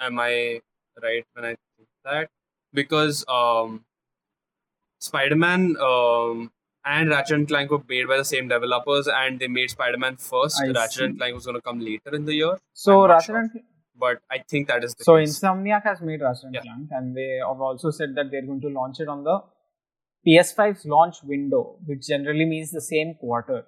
Am 0.00 0.18
I 0.18 0.60
right 1.02 1.24
when 1.34 1.44
I 1.44 1.48
think 1.76 1.88
that? 2.04 2.28
Because 2.72 3.24
um, 3.28 3.84
Spider-Man 5.00 5.76
um, 5.80 6.50
and 6.84 7.10
Ratchet 7.10 7.36
and 7.36 7.48
Clank 7.48 7.70
were 7.70 7.82
made 7.88 8.08
by 8.08 8.16
the 8.16 8.24
same 8.24 8.48
developers, 8.48 9.08
and 9.08 9.38
they 9.38 9.48
made 9.48 9.70
Spider-Man 9.70 10.16
first. 10.16 10.60
I 10.62 10.68
Ratchet 10.70 11.02
and. 11.02 11.18
Clank 11.18 11.34
was 11.34 11.44
going 11.46 11.56
to 11.56 11.62
come 11.62 11.80
later 11.80 12.14
in 12.14 12.24
the 12.24 12.34
year, 12.34 12.58
So 12.72 13.06
Ratchet 13.06 13.26
sure. 13.26 13.38
and 13.38 13.50
but 13.98 14.18
I 14.30 14.38
think 14.48 14.68
that 14.68 14.84
is 14.84 14.94
the 14.94 15.04
so 15.04 15.16
case. 15.18 15.38
Insomniac 15.38 15.82
has 15.84 16.00
made 16.00 16.20
Ratchet 16.20 16.44
and 16.44 16.54
Yeah. 16.54 16.62
Clank, 16.62 16.88
and 16.90 17.16
they 17.16 17.38
have 17.46 17.60
also 17.60 17.90
said 17.90 18.14
that 18.16 18.30
they're 18.30 18.46
going 18.46 18.60
to 18.62 18.68
launch 18.68 19.00
it 19.00 19.08
on 19.08 19.24
the 19.24 19.40
PS5's 20.26 20.84
launch 20.86 21.16
window, 21.22 21.78
which 21.84 22.06
generally 22.08 22.44
means 22.44 22.70
the 22.70 22.80
same 22.80 23.14
quarter. 23.14 23.66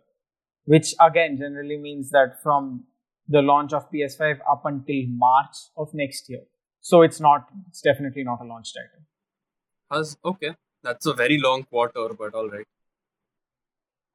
Which 0.65 0.95
again 1.01 1.37
generally 1.39 1.77
means 1.79 2.11
that 2.11 2.43
from 2.43 2.87
the 3.29 3.41
launch 3.43 3.73
of 3.73 3.91
PS5 3.91 4.39
up 4.51 4.63
until 4.65 5.05
March 5.09 5.57
of 5.77 5.93
next 5.95 6.29
year. 6.29 6.43
So 6.81 7.03
it's 7.03 7.21
not. 7.21 7.47
It's 7.69 7.81
definitely 7.81 8.25
not 8.25 8.41
a 8.41 8.45
launch 8.45 8.73
title. 8.75 9.05
Has- 9.91 10.17
okay, 10.25 10.55
That's 10.83 11.07
a 11.07 11.13
very 11.15 11.39
long 11.39 11.65
quarter, 11.65 12.09
but 12.19 12.35
all 12.35 12.49
right. 12.49 12.67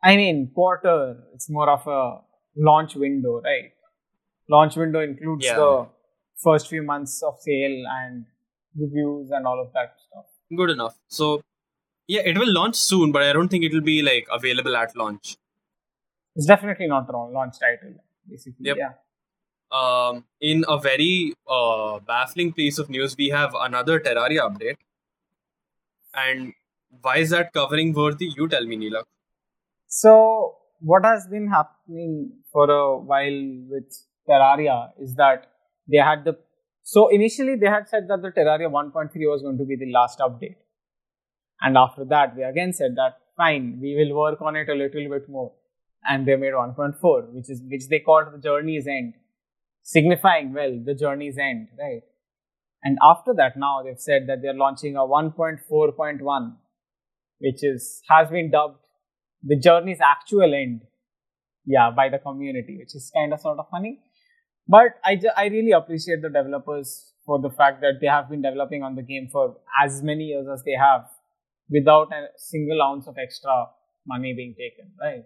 I 0.03 0.15
mean, 0.17 0.51
quarter, 0.53 1.23
it's 1.33 1.49
more 1.49 1.69
of 1.69 1.85
a 1.87 2.21
launch 2.55 2.95
window, 2.95 3.41
right? 3.41 3.71
Launch 4.49 4.75
window 4.75 4.99
includes 5.01 5.45
Yeah. 5.45 5.55
the 5.55 5.87
first 6.43 6.67
few 6.67 6.83
months 6.83 7.21
of 7.23 7.39
sale 7.39 7.83
and 7.89 8.25
reviews 8.75 9.29
and 9.31 9.45
all 9.45 9.61
of 9.61 9.71
that 9.73 9.95
stuff. 10.07 10.25
Good 10.55 10.71
enough. 10.71 10.97
So, 11.07 11.41
yeah, 12.07 12.21
it 12.25 12.37
will 12.37 12.51
launch 12.53 12.75
soon, 12.75 13.11
but 13.11 13.23
I 13.23 13.33
don't 13.33 13.49
think 13.49 13.63
it 13.63 13.73
will 13.73 13.81
be 13.81 14.01
like 14.01 14.27
available 14.31 14.75
at 14.75 14.95
launch. 14.95 15.37
It's 16.35 16.45
definitely 16.45 16.87
not 16.87 17.07
the 17.07 17.13
launch 17.13 17.59
title, 17.59 17.95
basically. 18.29 18.65
Yep. 18.65 18.77
Yeah. 18.77 18.93
Um, 19.71 20.25
in 20.41 20.65
a 20.67 20.77
very 20.77 21.33
uh, 21.47 21.99
baffling 21.99 22.51
piece 22.53 22.77
of 22.77 22.89
news, 22.89 23.15
we 23.17 23.29
have 23.29 23.53
another 23.59 23.99
Terraria 23.99 24.39
update. 24.39 24.77
And 26.13 26.53
why 27.01 27.17
is 27.17 27.29
that 27.29 27.53
covering 27.53 27.93
worthy? 27.93 28.31
You 28.35 28.49
tell 28.49 28.65
me, 28.65 28.75
Neelak. 28.75 29.03
So, 29.87 30.57
what 30.79 31.05
has 31.05 31.27
been 31.27 31.47
happening 31.47 32.31
for 32.51 32.69
a 32.69 32.97
while 32.97 33.41
with 33.69 33.93
Terraria 34.27 34.91
is 34.99 35.15
that 35.15 35.50
they 35.91 35.97
had 35.97 36.23
the. 36.25 36.37
So, 36.83 37.09
initially, 37.09 37.55
they 37.55 37.67
had 37.67 37.87
said 37.87 38.07
that 38.07 38.21
the 38.21 38.29
Terraria 38.29 38.69
1.3 38.69 39.11
was 39.31 39.41
going 39.41 39.57
to 39.57 39.65
be 39.65 39.75
the 39.75 39.91
last 39.91 40.19
update. 40.19 40.55
And 41.61 41.77
after 41.77 42.05
that, 42.05 42.35
they 42.35 42.43
again 42.43 42.73
said 42.73 42.95
that, 42.95 43.17
fine, 43.37 43.79
we 43.81 43.95
will 43.95 44.17
work 44.17 44.41
on 44.41 44.55
it 44.55 44.67
a 44.67 44.73
little 44.73 45.09
bit 45.09 45.29
more. 45.29 45.53
And 46.03 46.27
they 46.27 46.35
made 46.35 46.53
1.4, 46.53 47.33
which 47.33 47.49
is 47.49 47.61
which 47.69 47.87
they 47.87 47.99
called 47.99 48.33
the 48.33 48.39
journey's 48.39 48.87
end, 48.87 49.13
signifying, 49.83 50.53
well, 50.53 50.79
the 50.83 50.95
journey's 50.95 51.37
end, 51.37 51.67
right? 51.77 52.01
And 52.83 52.97
after 53.03 53.33
that, 53.35 53.57
now 53.57 53.83
they've 53.83 53.99
said 53.99 54.25
that 54.27 54.41
they're 54.41 54.55
launching 54.55 54.95
a 54.95 55.01
1.4.1, 55.01 56.55
which 57.39 57.63
is 57.63 58.01
has 58.09 58.29
been 58.29 58.49
dubbed 58.49 58.81
the 59.43 59.55
journey's 59.55 59.99
actual 60.01 60.53
end 60.53 60.81
yeah 61.65 61.89
by 61.95 62.09
the 62.09 62.19
community 62.19 62.77
which 62.77 62.95
is 62.95 63.11
kind 63.15 63.33
of 63.33 63.39
sort 63.39 63.57
of 63.59 63.65
funny 63.69 63.99
but 64.75 64.97
I, 65.11 65.15
ju- 65.23 65.35
I 65.43 65.45
really 65.55 65.71
appreciate 65.71 66.21
the 66.25 66.29
developers 66.39 66.89
for 67.25 67.39
the 67.45 67.49
fact 67.59 67.81
that 67.81 67.99
they 68.01 68.07
have 68.07 68.29
been 68.29 68.41
developing 68.41 68.83
on 68.83 68.95
the 68.95 69.03
game 69.11 69.27
for 69.31 69.45
as 69.83 70.01
many 70.09 70.25
years 70.31 70.47
as 70.55 70.63
they 70.69 70.77
have 70.83 71.03
without 71.77 72.11
a 72.19 72.21
single 72.37 72.81
ounce 72.89 73.07
of 73.07 73.17
extra 73.25 73.55
money 74.13 74.33
being 74.39 74.53
taken 74.63 74.91
right 75.05 75.25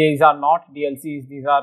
these 0.00 0.20
are 0.28 0.36
not 0.38 0.66
dlcs 0.76 1.28
these 1.34 1.44
are 1.54 1.62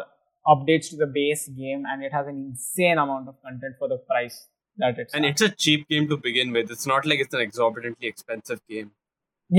updates 0.53 0.89
to 0.89 0.98
the 1.03 1.08
base 1.08 1.48
game 1.62 1.84
and 1.91 2.03
it 2.03 2.12
has 2.17 2.27
an 2.27 2.38
insane 2.50 2.98
amount 2.98 3.27
of 3.31 3.36
content 3.48 3.75
for 3.79 3.88
the 3.93 3.98
price 4.12 4.38
that 4.77 4.98
it's 4.98 5.13
And 5.13 5.25
at. 5.25 5.31
it's 5.31 5.41
a 5.41 5.50
cheap 5.50 5.88
game 5.89 6.08
to 6.12 6.15
begin 6.17 6.53
with. 6.53 6.72
It's 6.72 6.88
not 6.88 7.05
like 7.05 7.19
it's 7.19 7.34
an 7.34 7.41
exorbitantly 7.41 8.08
expensive 8.08 8.62
game. 8.74 8.91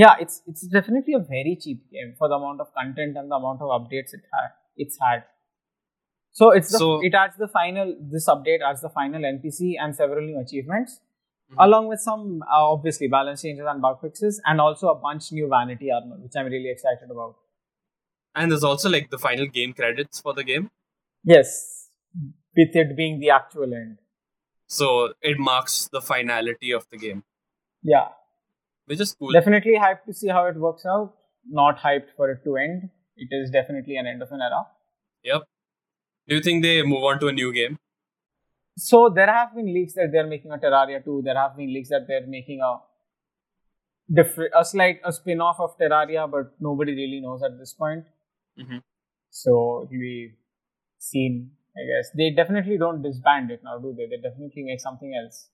yeah 0.01 0.15
it's 0.23 0.35
it's 0.51 0.63
definitely 0.75 1.13
a 1.17 1.19
very 1.19 1.53
cheap 1.63 1.79
game 1.95 2.11
for 2.19 2.27
the 2.31 2.35
amount 2.41 2.61
of 2.63 2.67
content 2.79 3.17
and 3.21 3.29
the 3.33 3.35
amount 3.41 3.61
of 3.65 3.69
updates 3.77 4.13
it 4.17 4.23
had 4.35 4.49
it's 4.85 4.97
had 5.05 5.23
so 6.39 6.49
it's 6.51 6.71
the, 6.71 6.77
So- 6.79 7.01
it 7.03 7.13
adds 7.13 7.37
the 7.37 7.47
final 7.47 7.95
this 8.15 8.27
update 8.33 8.61
adds 8.67 8.81
the 8.81 8.89
final 8.89 9.21
npc 9.21 9.75
and 9.79 9.95
several 9.95 10.25
new 10.25 10.39
achievements 10.39 10.99
Mhm. 11.51 11.57
along 11.65 11.87
with 11.91 11.99
some 11.99 12.21
uh, 12.43 12.59
obviously 12.73 13.07
balance 13.13 13.41
changes 13.45 13.65
and 13.71 13.81
bug 13.85 13.99
fixes 14.01 14.41
and 14.45 14.61
also 14.65 14.89
a 14.91 14.95
bunch 15.05 15.31
new 15.37 15.47
vanity 15.53 15.89
armor 15.95 16.17
which 16.25 16.37
i'm 16.41 16.45
really 16.57 16.69
excited 16.75 17.09
about 17.15 17.35
And 18.39 18.51
there's 18.51 18.63
also 18.67 18.89
like 18.91 19.09
the 19.13 19.17
final 19.23 19.47
game 19.55 19.73
credits 19.79 20.21
for 20.27 20.33
the 20.37 20.43
game. 20.51 20.69
yes 21.31 21.49
with 22.59 22.75
it 22.83 22.95
being 23.01 23.19
the 23.23 23.31
actual 23.39 23.73
end 23.81 23.97
So 24.77 24.87
it 25.29 25.37
marks 25.45 25.75
the 25.95 26.01
finality 26.09 26.71
of 26.77 26.85
the 26.91 26.97
game, 27.03 27.23
yeah 27.83 28.07
which 28.85 29.01
is 29.05 29.13
cool. 29.19 29.33
definitely 29.39 29.75
hyped 29.85 30.05
to 30.11 30.13
see 30.21 30.29
how 30.37 30.45
it 30.53 30.55
works 30.67 30.85
out 30.95 31.13
not 31.61 31.79
hyped 31.87 32.15
for 32.15 32.29
it 32.35 32.39
to 32.45 32.55
end 32.65 32.89
it 33.25 33.35
is 33.41 33.51
definitely 33.57 33.97
an 34.03 34.07
end 34.13 34.21
of 34.27 34.31
an 34.37 34.41
era 34.49 34.61
Yep. 35.31 35.43
Do 36.27 36.35
you 36.35 36.41
think 36.41 36.63
they 36.63 36.81
move 36.83 37.03
on 37.03 37.19
to 37.19 37.27
a 37.27 37.31
new 37.31 37.53
game? 37.53 37.77
So 38.77 39.09
there 39.13 39.27
have 39.27 39.53
been 39.55 39.73
leaks 39.73 39.93
that 39.93 40.09
they're 40.11 40.27
making 40.27 40.51
a 40.51 40.57
Terraria 40.57 41.03
2. 41.03 41.21
There 41.23 41.35
have 41.35 41.57
been 41.57 41.73
leaks 41.73 41.89
that 41.89 42.05
they're 42.07 42.25
making 42.27 42.61
a 42.61 42.77
different, 44.13 44.53
a 44.57 44.63
slight, 44.63 44.99
a 45.03 45.11
spin-off 45.11 45.59
of 45.59 45.77
Terraria, 45.77 46.29
but 46.29 46.53
nobody 46.59 46.93
really 46.95 47.19
knows 47.21 47.43
at 47.43 47.57
this 47.57 47.73
point. 47.73 48.05
Mhm. 48.57 48.81
So 49.29 49.83
it'll 49.83 49.99
be 49.99 50.33
seen, 50.97 51.51
I 51.75 51.83
guess. 51.91 52.11
They 52.11 52.29
definitely 52.31 52.77
don't 52.77 53.01
disband 53.01 53.51
it 53.51 53.63
now, 53.63 53.77
do 53.79 53.93
they? 53.93 54.07
They 54.07 54.17
definitely 54.17 54.63
make 54.63 54.79
something 54.79 55.13
else. 55.15 55.49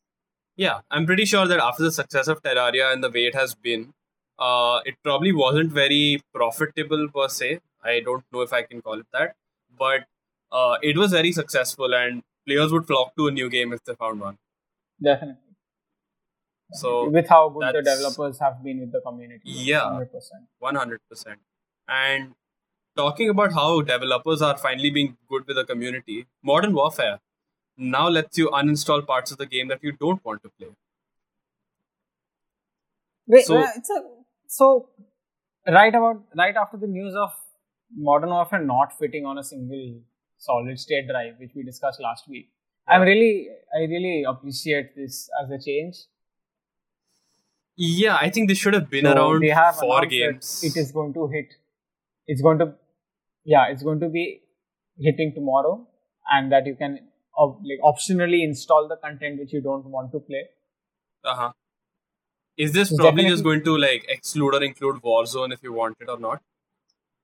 Yeah, 0.55 0.81
I'm 0.89 1.05
pretty 1.05 1.25
sure 1.25 1.47
that 1.47 1.59
after 1.59 1.83
the 1.83 1.91
success 1.91 2.27
of 2.27 2.41
Terraria 2.41 2.91
and 2.91 3.03
the 3.03 3.11
way 3.11 3.25
it 3.27 3.35
has 3.35 3.53
been, 3.53 3.93
uh, 4.39 4.81
it 4.85 4.95
probably 5.03 5.31
wasn't 5.31 5.71
very 5.71 6.19
profitable 6.33 7.07
per 7.09 7.27
se. 7.27 7.59
I 7.83 7.99
don't 7.99 8.23
know 8.31 8.41
if 8.41 8.53
I 8.53 8.63
can 8.63 8.81
call 8.81 8.99
it 8.99 9.05
that, 9.13 9.35
but 9.77 10.07
uh, 10.51 10.77
it 10.81 10.97
was 10.97 11.11
very 11.11 11.31
successful, 11.31 11.93
and 11.93 12.23
players 12.45 12.71
would 12.71 12.87
flock 12.87 13.15
to 13.17 13.27
a 13.27 13.31
new 13.31 13.49
game 13.49 13.73
if 13.73 13.83
they 13.83 13.95
found 13.95 14.19
one. 14.19 14.37
Definitely. 15.03 15.41
So 16.73 17.09
with 17.09 17.27
how 17.29 17.49
good 17.49 17.75
the 17.75 17.81
developers 17.81 18.39
have 18.39 18.61
been 18.63 18.79
with 18.81 18.91
the 18.91 19.01
community. 19.01 19.41
Yeah. 19.45 19.83
100%. 19.83 20.09
100%. 20.61 21.35
And 21.87 22.33
talking 22.95 23.29
about 23.29 23.53
how 23.53 23.81
developers 23.81 24.41
are 24.41 24.57
finally 24.57 24.89
being 24.89 25.15
good 25.29 25.47
with 25.47 25.55
the 25.55 25.63
community, 25.63 26.27
Modern 26.43 26.73
Warfare 26.73 27.19
now 27.77 28.09
lets 28.09 28.37
you 28.37 28.49
uninstall 28.49 29.05
parts 29.07 29.31
of 29.31 29.37
the 29.37 29.45
game 29.45 29.69
that 29.69 29.79
you 29.81 29.93
don't 29.93 30.23
want 30.25 30.43
to 30.43 30.49
play. 30.59 30.69
Wait, 33.27 33.45
So- 33.45 33.57
uh, 33.59 33.67
it's 33.75 33.89
a, 33.89 34.01
so 34.47 34.89
right 35.67 35.93
about 35.93 36.23
right 36.35 36.55
after 36.55 36.77
the 36.77 36.87
news 36.87 37.13
of 37.15 37.31
Modern 37.95 38.29
Warfare 38.29 38.63
not 38.63 38.97
fitting 38.97 39.25
on 39.25 39.37
a 39.37 39.43
single 39.43 40.01
solid 40.37 40.79
state 40.79 41.07
drive, 41.07 41.35
which 41.39 41.51
we 41.55 41.63
discussed 41.63 41.99
last 41.99 42.27
week, 42.29 42.49
I'm 42.87 43.01
really 43.01 43.49
I 43.75 43.81
really 43.81 44.23
appreciate 44.27 44.95
this 44.95 45.29
as 45.43 45.49
a 45.51 45.63
change. 45.63 45.97
Yeah, 47.75 48.17
I 48.19 48.29
think 48.29 48.49
this 48.49 48.57
should 48.57 48.73
have 48.73 48.89
been 48.89 49.05
So 49.05 49.13
around 49.13 49.41
they 49.43 49.49
have 49.49 49.75
four 49.75 50.05
games. 50.05 50.63
It 50.63 50.75
is 50.75 50.91
going 50.91 51.13
to 51.13 51.27
hit. 51.27 51.53
It's 52.25 52.41
going 52.41 52.57
to, 52.59 52.73
yeah, 53.45 53.67
it's 53.69 53.83
going 53.83 53.99
to 53.99 54.09
be 54.09 54.41
hitting 54.97 55.33
tomorrow, 55.35 55.87
and 56.31 56.51
that 56.51 56.65
you 56.65 56.75
can 56.75 56.99
op- 57.37 57.61
like 57.63 57.79
optionally 57.83 58.43
install 58.43 58.87
the 58.87 58.97
content 58.97 59.39
which 59.39 59.53
you 59.53 59.61
don't 59.61 59.85
want 59.85 60.11
to 60.11 60.19
play. 60.19 60.45
Uh-huh. 61.23 61.51
Is 62.57 62.71
this 62.71 62.89
It's 62.89 62.99
probably 62.99 63.27
just 63.27 63.43
going 63.43 63.63
to 63.63 63.77
like 63.77 64.05
exclude 64.09 64.55
or 64.55 64.63
include 64.63 65.01
Warzone 65.03 65.53
if 65.53 65.61
you 65.61 65.71
want 65.71 65.97
it 65.99 66.09
or 66.09 66.19
not? 66.19 66.41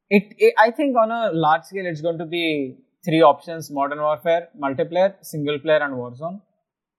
It, 0.10 0.36
it 0.38 0.54
I 0.60 0.70
think 0.70 0.96
on 0.96 1.10
a 1.10 1.32
large 1.34 1.64
scale, 1.64 1.88
it's 1.88 2.02
going 2.02 2.20
to 2.20 2.26
be 2.26 2.78
three 3.06 3.22
options: 3.22 3.70
Modern 3.72 4.00
Warfare, 4.00 4.50
multiplayer, 4.60 5.16
single 5.22 5.60
player, 5.60 5.82
and 5.88 5.96
Warzone. 5.96 6.42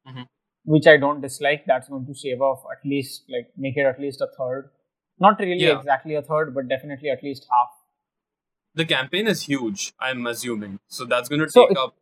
Mhm. 0.08 0.26
Which 0.64 0.86
I 0.86 0.96
don't 0.96 1.20
dislike. 1.20 1.64
That's 1.66 1.88
going 1.88 2.06
to 2.06 2.14
shave 2.14 2.40
off 2.40 2.64
at 2.72 2.84
least 2.88 3.24
like 3.28 3.50
make 3.56 3.76
it 3.76 3.86
at 3.92 4.00
least 4.00 4.20
a 4.20 4.28
third. 4.38 4.70
Not 5.18 5.38
really 5.40 5.64
Yeah. 5.64 5.78
exactly 5.78 6.14
a 6.14 6.22
third, 6.22 6.54
but 6.54 6.68
definitely 6.68 7.10
at 7.10 7.22
least 7.22 7.46
half. 7.50 7.70
The 8.74 8.84
campaign 8.84 9.26
is 9.28 9.42
huge, 9.42 9.92
I'm 10.00 10.26
assuming. 10.26 10.78
So 10.88 11.04
that's 11.04 11.28
going 11.28 11.40
to 11.42 11.48
So 11.48 11.68
take 11.68 11.78
up. 11.78 11.94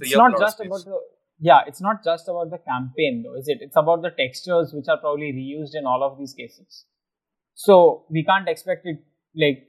it's 0.00 0.16
not 0.16 0.38
just 0.38 0.56
space. 0.58 0.66
about 0.66 0.84
the 0.84 1.00
yeah 1.48 1.60
it's 1.70 1.80
not 1.80 2.02
just 2.04 2.28
about 2.30 2.50
the 2.50 2.58
campaign 2.58 3.22
though 3.24 3.34
is 3.40 3.46
it 3.52 3.58
it's 3.66 3.76
about 3.82 4.02
the 4.06 4.10
textures 4.20 4.72
which 4.76 4.88
are 4.94 4.96
probably 5.02 5.28
reused 5.36 5.76
in 5.80 5.86
all 5.90 6.02
of 6.06 6.18
these 6.18 6.32
cases 6.40 6.84
so 7.66 7.76
we 8.16 8.24
can't 8.30 8.48
expect 8.52 8.84
it 8.92 8.98
like 9.42 9.60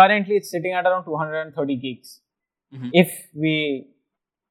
currently 0.00 0.36
it's 0.40 0.50
sitting 0.54 0.72
at 0.78 0.86
around 0.86 1.04
230 1.04 1.76
gigs 1.84 2.20
Mhm. 2.72 2.90
if 2.92 3.12
we 3.34 3.54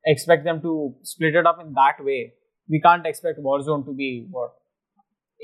expect 0.05 0.43
them 0.43 0.61
to 0.61 0.73
split 1.03 1.35
it 1.35 1.45
up 1.51 1.59
in 1.63 1.73
that 1.73 2.03
way 2.09 2.19
we 2.73 2.79
can't 2.85 3.05
expect 3.11 3.39
warzone 3.47 3.83
to 3.85 3.93
be 4.01 4.09
what 4.37 4.51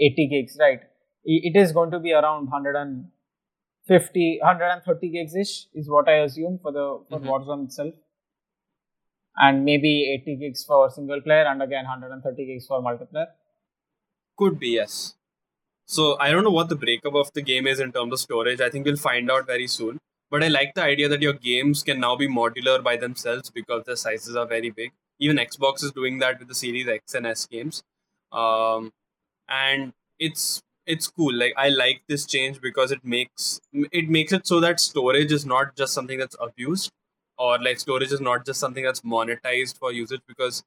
80 0.08 0.28
gigs 0.34 0.58
right 0.60 0.82
it 1.26 1.56
is 1.64 1.72
going 1.78 1.92
to 1.92 2.00
be 2.00 2.14
around 2.14 2.50
150 2.50 4.40
130 4.42 5.10
gigs 5.16 5.36
ish 5.44 5.54
is 5.74 5.90
what 5.96 6.10
i 6.16 6.18
assume 6.26 6.58
for 6.66 6.72
the 6.80 6.86
for 7.10 7.20
Mhm. 7.20 7.30
warzone 7.32 7.64
itself 7.70 7.94
and 9.38 9.66
maybe 9.66 9.92
80 10.14 10.36
gigs 10.38 10.64
for 10.64 10.90
single 10.90 11.22
player 11.22 11.46
and 11.52 11.62
again 11.62 11.86
130 11.86 12.46
gigs 12.46 12.68
for 12.68 12.82
multiplayer 12.82 13.28
Could 14.38 14.60
be, 14.60 14.70
yes. 14.70 15.16
So 15.86 16.18
I 16.20 16.32
don't 16.32 16.44
know 16.44 16.52
what 16.52 16.70
the 16.70 16.76
breakup 16.76 17.16
of 17.16 17.32
the 17.34 17.42
game 17.42 17.68
is 17.68 17.80
in 17.80 17.92
terms 17.92 18.14
of 18.14 18.20
storage. 18.20 18.62
I 18.62 18.70
think 18.70 18.86
we'll 18.86 18.98
find 18.98 19.32
out 19.32 19.46
very 19.48 19.68
soon. 19.68 20.00
But 20.36 20.44
I 20.44 20.50
like 20.50 20.74
the 20.76 20.84
idea 20.84 21.08
that 21.08 21.22
your 21.22 21.32
games 21.32 21.82
can 21.82 22.02
now 22.02 22.18
be 22.18 22.28
modular 22.28 22.84
by 22.84 22.98
themselves 22.98 23.50
because 23.50 23.86
the 23.86 23.96
sizes 23.96 24.36
are 24.36 24.46
very 24.46 24.70
big. 24.70 24.92
Even 25.18 25.38
Xbox 25.38 25.82
is 25.82 25.94
doing 25.94 26.20
that 26.20 26.40
with 26.40 26.50
the 26.50 26.56
Series 26.56 26.90
X 26.90 27.14
and 27.16 27.26
S 27.26 27.46
games. 27.46 27.84
Um, 28.34 28.92
and 29.48 29.94
it's 30.20 30.62
it's 30.86 31.08
cool. 31.08 31.34
Like 31.34 31.54
I 31.56 31.70
like 31.70 32.02
this 32.10 32.26
change 32.26 32.60
because 32.60 32.92
it 32.92 33.06
makes 33.06 33.62
it 33.72 34.10
makes 34.10 34.34
it 34.34 34.46
so 34.46 34.60
that 34.60 34.82
storage 34.82 35.32
is 35.32 35.46
not 35.46 35.74
just 35.78 35.94
something 35.94 36.20
that's 36.20 36.36
abused 36.42 36.92
or 37.38 37.58
like 37.58 37.80
storage 37.80 38.12
is 38.12 38.20
not 38.20 38.46
just 38.46 38.60
something 38.60 38.84
that's 38.84 39.00
monetized 39.16 39.80
for 39.80 39.94
usage 39.94 40.22
because 40.28 40.66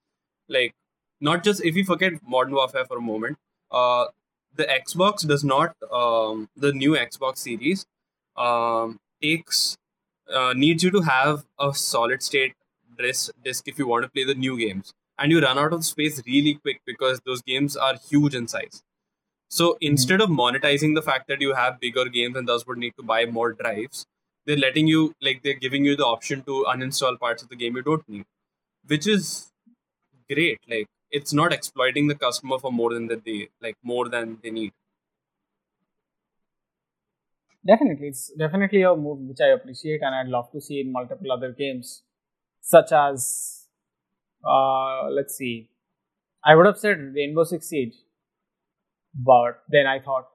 like 0.48 0.74
not 1.20 1.44
just 1.44 1.62
if 1.62 1.74
we 1.74 1.82
forget 1.82 2.14
modern 2.26 2.54
warfare 2.54 2.86
for 2.86 2.96
a 2.96 3.02
moment 3.02 3.36
uh 3.70 4.06
the 4.56 4.64
Xbox 4.64 5.28
does 5.28 5.44
not 5.44 5.76
um, 5.92 6.48
the 6.56 6.72
new 6.72 6.92
Xbox 6.92 7.36
series 7.38 7.84
um, 8.38 8.98
takes 9.22 9.76
uh, 10.32 10.52
needs 10.54 10.82
you 10.82 10.90
to 10.90 11.00
have 11.02 11.44
a 11.58 11.74
solid 11.74 12.22
state 12.22 12.54
disk, 12.98 13.30
disk 13.44 13.68
if 13.68 13.78
you 13.78 13.86
want 13.86 14.04
to 14.04 14.10
play 14.10 14.24
the 14.24 14.34
new 14.34 14.58
games. 14.58 14.92
And 15.18 15.32
you 15.32 15.40
run 15.40 15.58
out 15.58 15.72
of 15.72 15.84
space 15.84 16.22
really 16.26 16.54
quick 16.54 16.80
because 16.86 17.20
those 17.26 17.42
games 17.42 17.76
are 17.76 17.94
huge 18.08 18.34
in 18.34 18.46
size. 18.46 18.82
So 19.48 19.76
instead 19.80 20.20
of 20.20 20.28
monetizing 20.30 20.94
the 20.94 21.02
fact 21.02 21.28
that 21.28 21.40
you 21.40 21.54
have 21.54 21.80
bigger 21.80 22.04
games 22.06 22.36
and 22.36 22.48
thus 22.48 22.66
would 22.66 22.78
need 22.78 22.94
to 22.98 23.02
buy 23.02 23.24
more 23.26 23.52
drives 23.52 24.06
they're 24.46 24.56
letting 24.56 24.86
you 24.86 25.14
like 25.20 25.42
they're 25.42 25.62
giving 25.64 25.84
you 25.84 25.94
the 25.96 26.04
option 26.06 26.42
to 26.42 26.64
uninstall 26.68 27.18
parts 27.18 27.42
of 27.42 27.50
the 27.50 27.56
game 27.56 27.76
you 27.76 27.82
don't 27.82 28.08
need 28.08 28.24
which 28.86 29.06
is 29.06 29.50
great. 30.32 30.60
Like 30.68 30.86
it's 31.10 31.32
not 31.32 31.52
exploiting 31.52 32.08
the 32.08 32.14
customer 32.14 32.58
for 32.58 32.72
more 32.72 32.92
than 32.94 33.06
that 33.08 33.24
they 33.24 33.48
like 33.62 33.76
more 33.82 34.08
than 34.08 34.38
they 34.42 34.50
need 34.50 34.72
Definitely, 37.66 38.08
it's 38.08 38.32
definitely 38.38 38.82
a 38.82 38.94
move 38.94 39.18
which 39.28 39.38
I 39.42 39.48
appreciate, 39.48 40.00
and 40.02 40.14
I'd 40.14 40.28
love 40.28 40.50
to 40.52 40.60
see 40.60 40.80
in 40.80 40.92
multiple 40.92 41.32
other 41.32 41.52
games, 41.52 42.02
such 42.60 42.92
as, 42.92 43.66
uh, 44.48 45.10
let's 45.10 45.36
see, 45.36 45.70
I 46.44 46.54
would 46.54 46.66
have 46.66 46.78
said 46.78 46.98
Rainbow 47.14 47.44
Six 47.44 47.68
Siege, 47.68 47.94
but 49.14 49.62
then 49.68 49.86
I 49.86 49.98
thought 49.98 50.28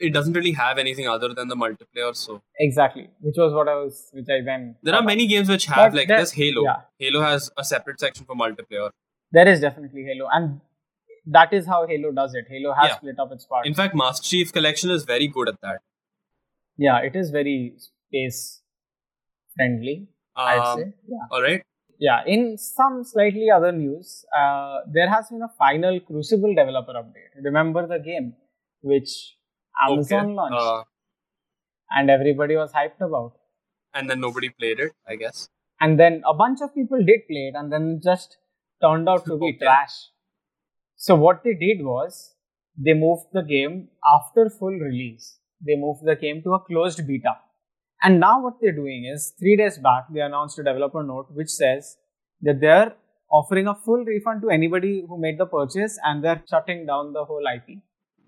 it 0.00 0.12
doesn't 0.12 0.32
really 0.32 0.52
have 0.52 0.78
anything 0.78 1.06
other 1.06 1.32
than 1.34 1.48
the 1.48 1.54
multiplayer 1.54 2.14
so 2.16 2.42
exactly, 2.58 3.08
which 3.20 3.36
was 3.36 3.52
what 3.52 3.68
I 3.68 3.74
was, 3.76 4.08
which 4.12 4.26
I 4.28 4.42
then 4.44 4.76
there 4.82 4.94
are 4.94 5.02
many 5.02 5.26
games 5.26 5.48
which 5.48 5.66
have 5.66 5.92
But 5.92 5.98
like 5.98 6.08
this 6.08 6.32
halo 6.32 6.64
yeah. 6.64 6.80
halo 6.98 7.22
has 7.22 7.50
a 7.56 7.64
separate 7.64 8.00
section 8.00 8.24
for 8.24 8.34
multiplayer 8.34 8.90
There 9.32 9.48
is 9.48 9.60
definitely 9.60 10.04
Halo, 10.04 10.28
and 10.32 10.60
that 11.26 11.52
is 11.52 11.66
how 11.66 11.86
Halo 11.86 12.12
does 12.12 12.34
it. 12.34 12.46
Halo 12.48 12.72
has 12.72 12.88
Yeah. 12.88 12.96
split 12.96 13.18
up 13.18 13.32
its 13.32 13.44
parts. 13.46 13.68
in 13.68 13.74
fact 13.74 13.94
master 13.94 14.24
chief 14.28 14.52
collection 14.52 14.90
is 14.90 15.04
very 15.04 15.28
good 15.28 15.48
at 15.48 15.60
that 15.60 15.80
yeah, 16.76 16.98
it 17.00 17.16
is 17.16 17.30
very 17.30 17.74
space 17.78 18.62
friendly. 19.56 20.08
I'd 20.36 20.58
um, 20.58 20.78
say. 20.78 20.92
Yeah. 21.08 21.26
all 21.30 21.42
right 21.42 21.62
Yeah, 21.98 22.22
in 22.26 22.58
some 22.58 23.04
slightly 23.04 23.50
other 23.56 23.70
news, 23.72 24.24
uh, 24.36 24.78
there 24.92 25.08
has 25.08 25.28
been 25.30 25.42
a 25.42 25.48
final 25.58 26.00
Crucible 26.00 26.54
developer 26.54 26.92
update. 26.92 27.32
Remember 27.42 27.86
the 27.86 27.98
game 28.00 28.34
which 28.82 29.36
Amazon 29.88 30.24
okay. 30.26 30.34
launched 30.34 30.56
uh, 30.60 30.82
and 31.90 32.10
everybody 32.10 32.56
was 32.56 32.72
hyped 32.72 33.00
about. 33.00 33.32
and 33.98 34.10
then 34.10 34.20
nobody 34.22 34.48
played 34.60 34.80
it 34.84 34.92
i 35.12 35.14
guess 35.22 35.48
And 35.84 36.00
then 36.00 36.14
a 36.30 36.34
bunch 36.40 36.60
of 36.64 36.70
people 36.74 37.00
did 37.08 37.22
play 37.30 37.42
it 37.50 37.56
and 37.60 37.72
then 37.74 37.84
it 37.92 38.02
just 38.06 38.36
turned 38.84 39.08
out 39.12 39.24
to 39.30 39.36
be 39.42 39.48
Okay. 39.50 39.58
trash. 39.64 39.94
So 41.06 41.14
what 41.24 41.42
they 41.44 41.54
did 41.62 41.82
was 41.84 42.34
they 42.86 42.94
moved 42.94 43.26
the 43.38 43.42
game 43.42 43.88
after 44.16 44.44
full 44.58 44.76
release. 44.88 45.26
They 45.66 45.76
moved 45.76 46.04
the 46.04 46.16
game 46.16 46.42
to 46.44 46.54
a 46.54 46.60
closed 46.60 47.06
beta. 47.06 47.36
And 48.02 48.20
now 48.20 48.42
what 48.42 48.54
they're 48.60 48.72
doing 48.72 49.04
is 49.12 49.32
three 49.38 49.56
days 49.56 49.78
back 49.78 50.06
they 50.12 50.20
announced 50.20 50.58
a 50.58 50.64
developer 50.64 51.02
note 51.02 51.26
which 51.32 51.48
says 51.48 51.96
that 52.42 52.60
they're 52.60 52.92
offering 53.30 53.66
a 53.66 53.74
full 53.74 54.04
refund 54.04 54.42
to 54.42 54.50
anybody 54.50 55.04
who 55.08 55.18
made 55.18 55.38
the 55.38 55.46
purchase 55.46 55.98
and 56.04 56.22
they're 56.22 56.42
shutting 56.48 56.84
down 56.86 57.12
the 57.14 57.24
whole 57.24 57.44
IP. 57.54 57.78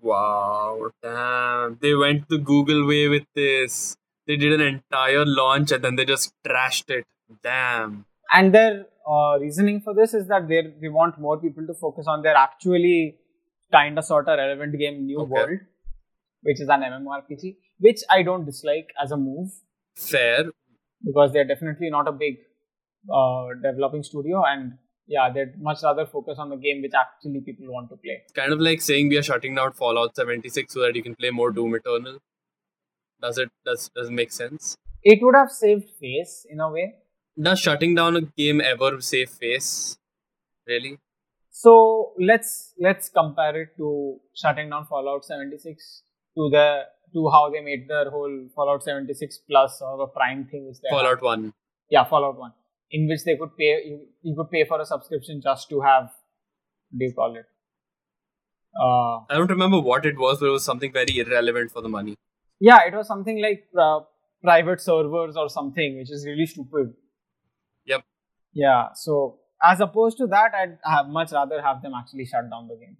wow 0.01 0.89
damn 1.03 1.77
they 1.81 1.93
went 1.93 2.27
the 2.29 2.37
google 2.37 2.81
way 2.87 3.07
with 3.07 3.25
this 3.35 3.95
they 4.27 4.35
did 4.35 4.53
an 4.53 4.61
entire 4.61 5.25
launch 5.25 5.71
and 5.71 5.83
then 5.83 5.95
they 5.95 6.05
just 6.05 6.33
trashed 6.47 6.89
it 6.97 7.05
damn 7.43 8.05
And 8.37 8.53
their 8.53 8.85
uh, 9.15 9.37
reasoning 9.41 9.77
for 9.83 9.93
this 9.97 10.13
is 10.19 10.27
that 10.31 10.47
they 10.47 10.61
they 10.81 10.89
want 10.99 11.19
more 11.25 11.35
people 11.43 11.65
to 11.67 11.73
focus 11.83 12.07
on 12.13 12.23
their 12.25 12.35
actually 12.39 12.97
kind 13.75 13.97
of 14.01 14.05
sort 14.07 14.27
of 14.31 14.37
relevant 14.41 14.73
game, 14.81 14.97
New 15.05 15.19
Okay. 15.21 15.31
World, 15.37 15.59
which 16.47 16.61
is 16.61 16.69
an 16.69 16.81
MMORPG, 16.81 17.57
which 17.79 18.01
I 18.09 18.23
don't 18.23 18.45
dislike 18.45 18.91
as 19.03 19.11
a 19.11 19.17
move. 19.17 19.49
Fair. 19.95 20.45
Because 21.03 21.33
they're 21.33 21.47
definitely 21.47 21.89
not 21.89 22.07
a 22.07 22.13
big 22.13 22.37
uh, 23.13 23.47
developing 23.61 24.03
studio, 24.03 24.43
and 24.47 24.77
yeah, 25.07 25.29
they'd 25.33 25.59
much 25.61 25.79
rather 25.83 26.05
focus 26.05 26.37
on 26.39 26.49
the 26.49 26.55
game 26.55 26.81
which 26.81 26.93
actually 27.01 27.41
people 27.41 27.67
want 27.73 27.89
to 27.89 27.97
play. 27.97 28.21
kind 28.33 28.53
of 28.53 28.59
like 28.59 28.81
saying 28.81 29.09
we 29.09 29.17
are 29.17 29.23
shutting 29.23 29.55
down 29.55 29.73
fallout 29.73 30.15
76 30.15 30.73
so 30.73 30.81
that 30.81 30.95
you 30.95 31.03
can 31.03 31.15
play 31.15 31.31
more 31.31 31.51
doom 31.51 31.75
eternal. 31.75 32.17
Does 33.21 33.37
it 33.37 33.49
does 33.65 33.89
does 33.95 34.09
it 34.09 34.17
make 34.21 34.31
sense? 34.31 34.77
It 35.03 35.19
would 35.21 35.35
have 35.35 35.51
saved 35.51 35.89
face 35.99 36.45
in 36.49 36.59
a 36.59 36.71
way. 36.71 36.87
does 37.47 37.59
shutting 37.59 37.95
down 37.99 38.15
a 38.15 38.21
game 38.41 38.61
ever 38.71 38.89
save 39.01 39.29
face? 39.29 39.97
Really? 40.65 40.97
So 41.49 41.77
let's 42.31 42.73
let's 42.87 43.09
compare 43.09 43.61
it 43.61 43.69
to 43.77 44.19
shutting 44.43 44.69
down 44.69 44.85
Fallout 44.85 45.25
76 45.25 46.03
to 46.37 46.49
the 46.55 46.67
to 47.13 47.29
how 47.33 47.49
they 47.49 47.61
made 47.61 47.87
their 47.89 48.09
whole 48.09 48.37
Fallout 48.55 48.83
76 48.83 49.39
Plus 49.49 49.81
or 49.81 49.97
the 49.97 50.07
Prime 50.07 50.45
thing 50.51 50.67
which 50.67 50.79
they 50.81 50.89
had. 50.89 50.97
fallout 50.97 51.21
1 51.21 51.53
yeah 51.89 52.03
Fallout 52.13 52.37
One, 52.37 52.53
in 52.91 53.07
which 53.07 53.23
they 53.23 53.35
could 53.37 53.55
pay 53.57 53.71
you, 53.85 53.99
you 54.21 54.35
could 54.37 54.49
pay 54.51 54.65
for 54.65 54.79
a 54.81 54.85
subscription 54.85 55.41
just 55.41 55.69
to 55.69 55.81
have 55.81 56.03
what 56.89 56.99
do 56.99 57.05
you 57.05 57.13
call 57.13 57.35
it? 57.35 57.45
Uh, 58.79 59.17
i 59.29 59.35
don't 59.37 59.49
remember 59.49 59.79
what 59.79 60.05
it 60.05 60.17
was 60.23 60.39
but 60.39 60.47
it 60.47 60.51
was 60.51 60.63
something 60.63 60.91
very 60.93 61.17
irrelevant 61.17 61.71
for 61.71 61.81
the 61.81 61.89
money 61.89 62.15
yeah, 62.59 62.79
it 62.87 62.93
was 62.93 63.07
something 63.07 63.41
like 63.41 63.67
uh, 63.79 63.99
private 64.43 64.81
servers 64.81 65.35
or 65.37 65.49
something, 65.49 65.97
which 65.97 66.11
is 66.11 66.25
really 66.25 66.45
stupid. 66.45 66.93
Yep. 67.85 68.03
Yeah. 68.53 68.87
So 68.95 69.39
as 69.63 69.79
opposed 69.79 70.17
to 70.17 70.27
that, 70.27 70.51
I'd 70.55 70.77
have 70.83 71.07
much 71.07 71.31
rather 71.31 71.61
have 71.61 71.81
them 71.81 71.93
actually 71.97 72.25
shut 72.25 72.49
down 72.49 72.67
the 72.67 72.75
game 72.75 72.97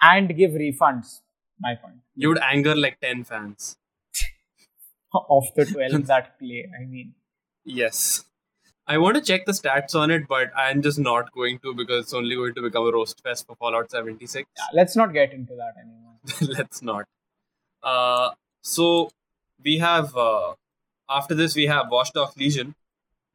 and 0.00 0.34
give 0.36 0.52
refunds. 0.52 1.20
My 1.60 1.74
point 1.74 1.96
you 2.14 2.28
would 2.28 2.38
anger 2.38 2.74
like 2.74 3.00
10 3.00 3.24
fans 3.24 3.76
of 5.14 5.46
the 5.56 5.66
twelve 5.66 6.06
that 6.12 6.38
play. 6.38 6.68
I 6.80 6.84
mean, 6.84 7.14
yes 7.64 8.24
i 8.86 8.96
want 8.98 9.16
to 9.16 9.22
check 9.22 9.44
the 9.46 9.52
stats 9.52 9.94
on 9.94 10.10
it 10.10 10.26
but 10.28 10.50
i'm 10.56 10.80
just 10.82 10.98
not 10.98 11.30
going 11.32 11.58
to 11.64 11.74
because 11.74 12.04
it's 12.04 12.14
only 12.14 12.34
going 12.34 12.54
to 12.54 12.62
become 12.62 12.86
a 12.86 12.92
roast 12.92 13.22
fest 13.22 13.46
for 13.46 13.54
fallout 13.56 13.90
76 13.90 14.48
yeah, 14.56 14.64
let's 14.72 14.96
not 14.96 15.12
get 15.12 15.32
into 15.32 15.54
that 15.54 15.74
anymore. 15.82 16.54
let's 16.56 16.82
not 16.82 17.04
uh 17.82 18.30
so 18.62 19.10
we 19.64 19.78
have 19.78 20.16
uh 20.16 20.54
after 21.08 21.34
this 21.34 21.54
we 21.54 21.66
have 21.66 21.90
Watch 21.90 22.12
Dogs 22.12 22.36
Legion 22.36 22.74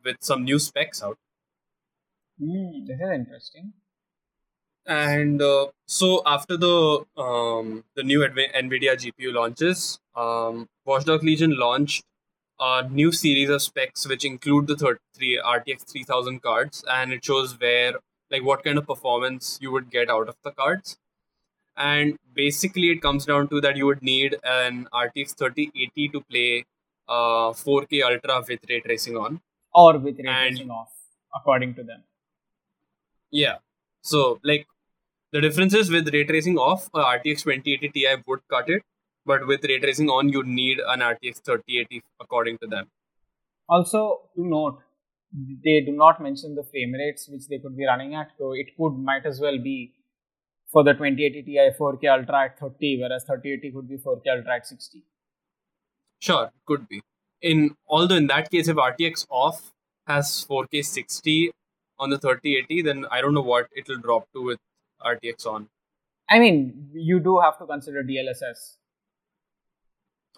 with 0.04 0.18
some 0.22 0.44
new 0.44 0.60
specs 0.60 1.04
out 1.04 1.18
Hmm, 2.40 2.86
this 2.86 3.00
is 3.00 3.12
interesting. 3.14 3.72
And 4.88 5.42
uh, 5.42 5.68
so 5.88 6.22
after 6.26 6.58
the 6.58 7.06
um, 7.18 7.84
the 7.96 8.04
new 8.04 8.20
Adva- 8.20 8.54
nvidia 8.54 8.94
gpu 9.04 9.34
launches 9.34 10.00
um, 10.16 10.68
Watch 10.86 11.06
Dogs 11.06 11.24
Legion 11.24 11.58
launched 11.58 12.04
a 12.60 12.88
new 12.90 13.12
series 13.12 13.50
of 13.50 13.62
specs 13.62 14.08
which 14.08 14.24
include 14.26 14.68
the 14.68 14.76
third 14.78 15.00
three 15.16 15.42
rtx 15.44 15.84
3000 15.92 16.42
cards 16.42 16.84
and 16.90 17.12
it 17.14 17.24
shows 17.26 17.60
where 17.60 17.94
like 18.32 18.44
what 18.44 18.64
kind 18.64 18.78
of 18.78 18.86
performance 18.88 19.58
you 19.62 19.72
would 19.72 19.90
get 19.90 20.10
out 20.10 20.30
of 20.30 20.36
the 20.44 20.52
cards 20.52 20.98
and 21.78 22.18
basically 22.34 22.90
it 22.92 23.02
comes 23.02 23.26
down 23.26 23.48
to 23.50 23.62
that 23.62 23.78
you 23.78 23.86
would 23.86 24.02
need 24.04 24.38
an 24.44 24.88
rtx 24.94 25.36
3080 25.38 26.10
to 26.10 26.22
play 26.22 26.66
uh, 27.10 27.52
4k 27.54 28.04
ultra 28.04 28.44
with 28.48 28.60
ray 28.70 28.82
tracing 28.82 29.18
on 29.18 29.42
Or 29.74 29.98
with 30.00 30.20
ray 30.20 30.26
And- 30.28 30.56
tracing 30.58 30.72
off, 30.72 30.92
according 31.36 31.76
to 31.76 31.84
them. 31.84 32.04
Yeah. 33.32 33.58
So 34.02 34.40
like 34.44 34.68
the 35.36 35.42
difference 35.42 35.74
is 35.74 35.92
with 35.92 36.14
ray 36.14 36.24
tracing 36.24 36.58
off, 36.58 36.88
a 36.94 37.00
RTX 37.00 37.44
2080 37.44 37.90
Ti 37.90 38.24
would 38.26 38.40
cut 38.50 38.70
it, 38.70 38.84
but 39.26 39.46
with 39.46 39.66
ray 39.66 39.80
tracing 39.80 40.10
on, 40.10 40.30
you 40.30 40.44
need 40.44 40.80
an 40.88 41.02
RTX 41.02 41.42
3080 41.44 42.02
according 42.22 42.58
to 42.60 42.68
them. 42.68 42.88
Also, 43.68 44.30
to 44.36 44.46
note, 44.48 44.80
they 45.66 45.82
do 45.82 45.92
not 45.92 46.22
mention 46.22 46.56
the 46.56 46.64
frame 46.64 46.94
rates 46.94 47.28
which 47.28 47.50
they 47.50 47.60
could 47.60 47.76
be 47.76 47.86
running 47.86 48.16
at, 48.16 48.30
so 48.38 48.54
it 48.54 48.68
could 48.78 48.92
might 48.92 49.26
as 49.26 49.42
well 49.42 49.58
be 49.62 49.92
for 50.72 50.86
the 50.86 50.94
2080 50.94 51.44
Ti 51.44 51.72
4K 51.78 52.18
Ultra 52.18 52.46
at 52.46 52.58
30, 52.58 53.02
whereas 53.02 53.26
3080 53.26 53.72
could 53.74 53.90
be 53.90 53.98
4K 53.98 54.38
Ultra 54.38 54.56
at 54.56 54.66
60. 54.66 55.04
Sure, 56.20 56.50
could 56.66 56.88
be. 56.88 57.02
In 57.42 57.76
although 57.90 58.16
in 58.16 58.28
that 58.28 58.50
case, 58.50 58.70
if 58.70 58.78
RTX 58.78 59.26
off 59.30 59.74
has 60.08 60.46
4K 60.50 60.86
60 60.86 61.52
on 62.00 62.10
the 62.10 62.18
3080, 62.18 62.84
then 62.84 63.06
I 63.12 63.20
don't 63.20 63.34
know 63.34 63.42
what 63.42 63.68
it 63.76 63.90
will 63.90 63.98
drop 63.98 64.32
to 64.34 64.42
with 64.42 64.60
RTX 65.06 65.46
on. 65.46 65.70
I 66.30 66.40
mean, 66.40 66.90
you 66.94 67.20
do 67.20 67.40
have 67.40 67.58
to 67.60 67.66
consider 67.66 68.04
DLSS. 68.04 68.78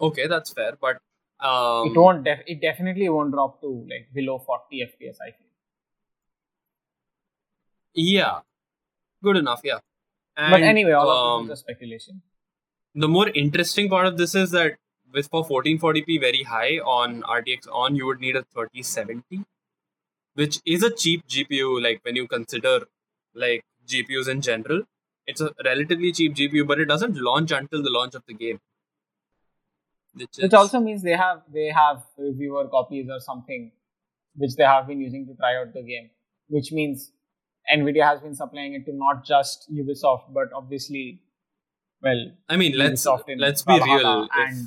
Okay, 0.00 0.26
that's 0.26 0.52
fair, 0.52 0.72
but 0.80 0.98
um, 1.44 1.88
it 1.88 1.96
won't. 1.98 2.24
Def- 2.24 2.44
it 2.46 2.60
definitely 2.60 3.08
won't 3.08 3.32
drop 3.32 3.60
to 3.62 3.86
like 3.90 4.08
below 4.14 4.38
40 4.38 4.84
FPS. 4.86 5.16
I 5.20 5.30
feel. 5.30 5.46
yeah, 7.94 8.40
good 9.22 9.36
enough. 9.36 9.60
Yeah. 9.64 9.78
but 10.36 10.62
anyway, 10.62 10.92
all 10.92 11.10
of 11.10 11.40
um, 11.40 11.48
this 11.48 11.58
is 11.58 11.62
just 11.62 11.62
speculation. 11.62 12.22
the 12.94 13.08
more 13.08 13.28
interesting 13.30 13.88
part 13.88 14.06
of 14.06 14.16
this 14.18 14.34
is 14.34 14.50
that 14.52 14.76
with 15.12 15.28
for 15.28 15.44
1440p 15.44 16.20
very 16.20 16.42
high 16.42 16.78
on 16.94 17.22
RTX 17.22 17.66
on 17.72 17.96
you 17.96 18.06
would 18.06 18.20
need 18.20 18.36
a 18.36 18.42
3070 18.52 19.44
which 20.34 20.60
is 20.66 20.82
a 20.82 20.90
cheap 20.90 21.26
GPU 21.26 21.82
like 21.82 22.00
when 22.04 22.16
you 22.16 22.26
consider 22.28 22.74
like 23.34 23.64
GPUs 23.88 24.28
in 24.28 24.40
general 24.40 24.82
it's 25.28 25.42
a 25.42 25.52
relatively 25.64 26.10
cheap 26.10 26.34
GPU, 26.34 26.66
but 26.66 26.80
it 26.80 26.86
doesn't 26.86 27.16
launch 27.20 27.52
until 27.52 27.82
the 27.82 27.90
launch 27.90 28.14
of 28.14 28.22
the 28.26 28.34
game. 28.34 28.60
Which, 30.14 30.38
Which 30.40 30.54
also 30.54 30.80
means 30.80 31.02
they 31.02 31.16
have 31.16 31.42
they 31.52 31.66
have 31.66 32.02
reviewer 32.16 32.66
copies 32.68 33.08
or 33.10 33.20
something 33.20 33.70
which 34.34 34.54
they 34.56 34.64
have 34.64 34.86
been 34.86 35.00
using 35.00 35.26
to 35.26 35.34
try 35.34 35.56
out 35.56 35.74
the 35.74 35.82
game. 35.82 36.10
Which 36.48 36.72
means 36.72 37.12
Nvidia 37.72 38.04
has 38.04 38.20
been 38.20 38.34
supplying 38.34 38.72
it 38.72 38.86
to 38.86 38.92
not 38.94 39.24
just 39.24 39.70
Ubisoft, 39.70 40.32
but 40.32 40.48
obviously, 40.54 41.20
well, 42.02 42.32
I 42.48 42.56
mean, 42.56 42.78
let's 42.78 43.06
let's 43.36 43.62
be 43.62 43.78
real. 43.84 44.28
If, 44.34 44.58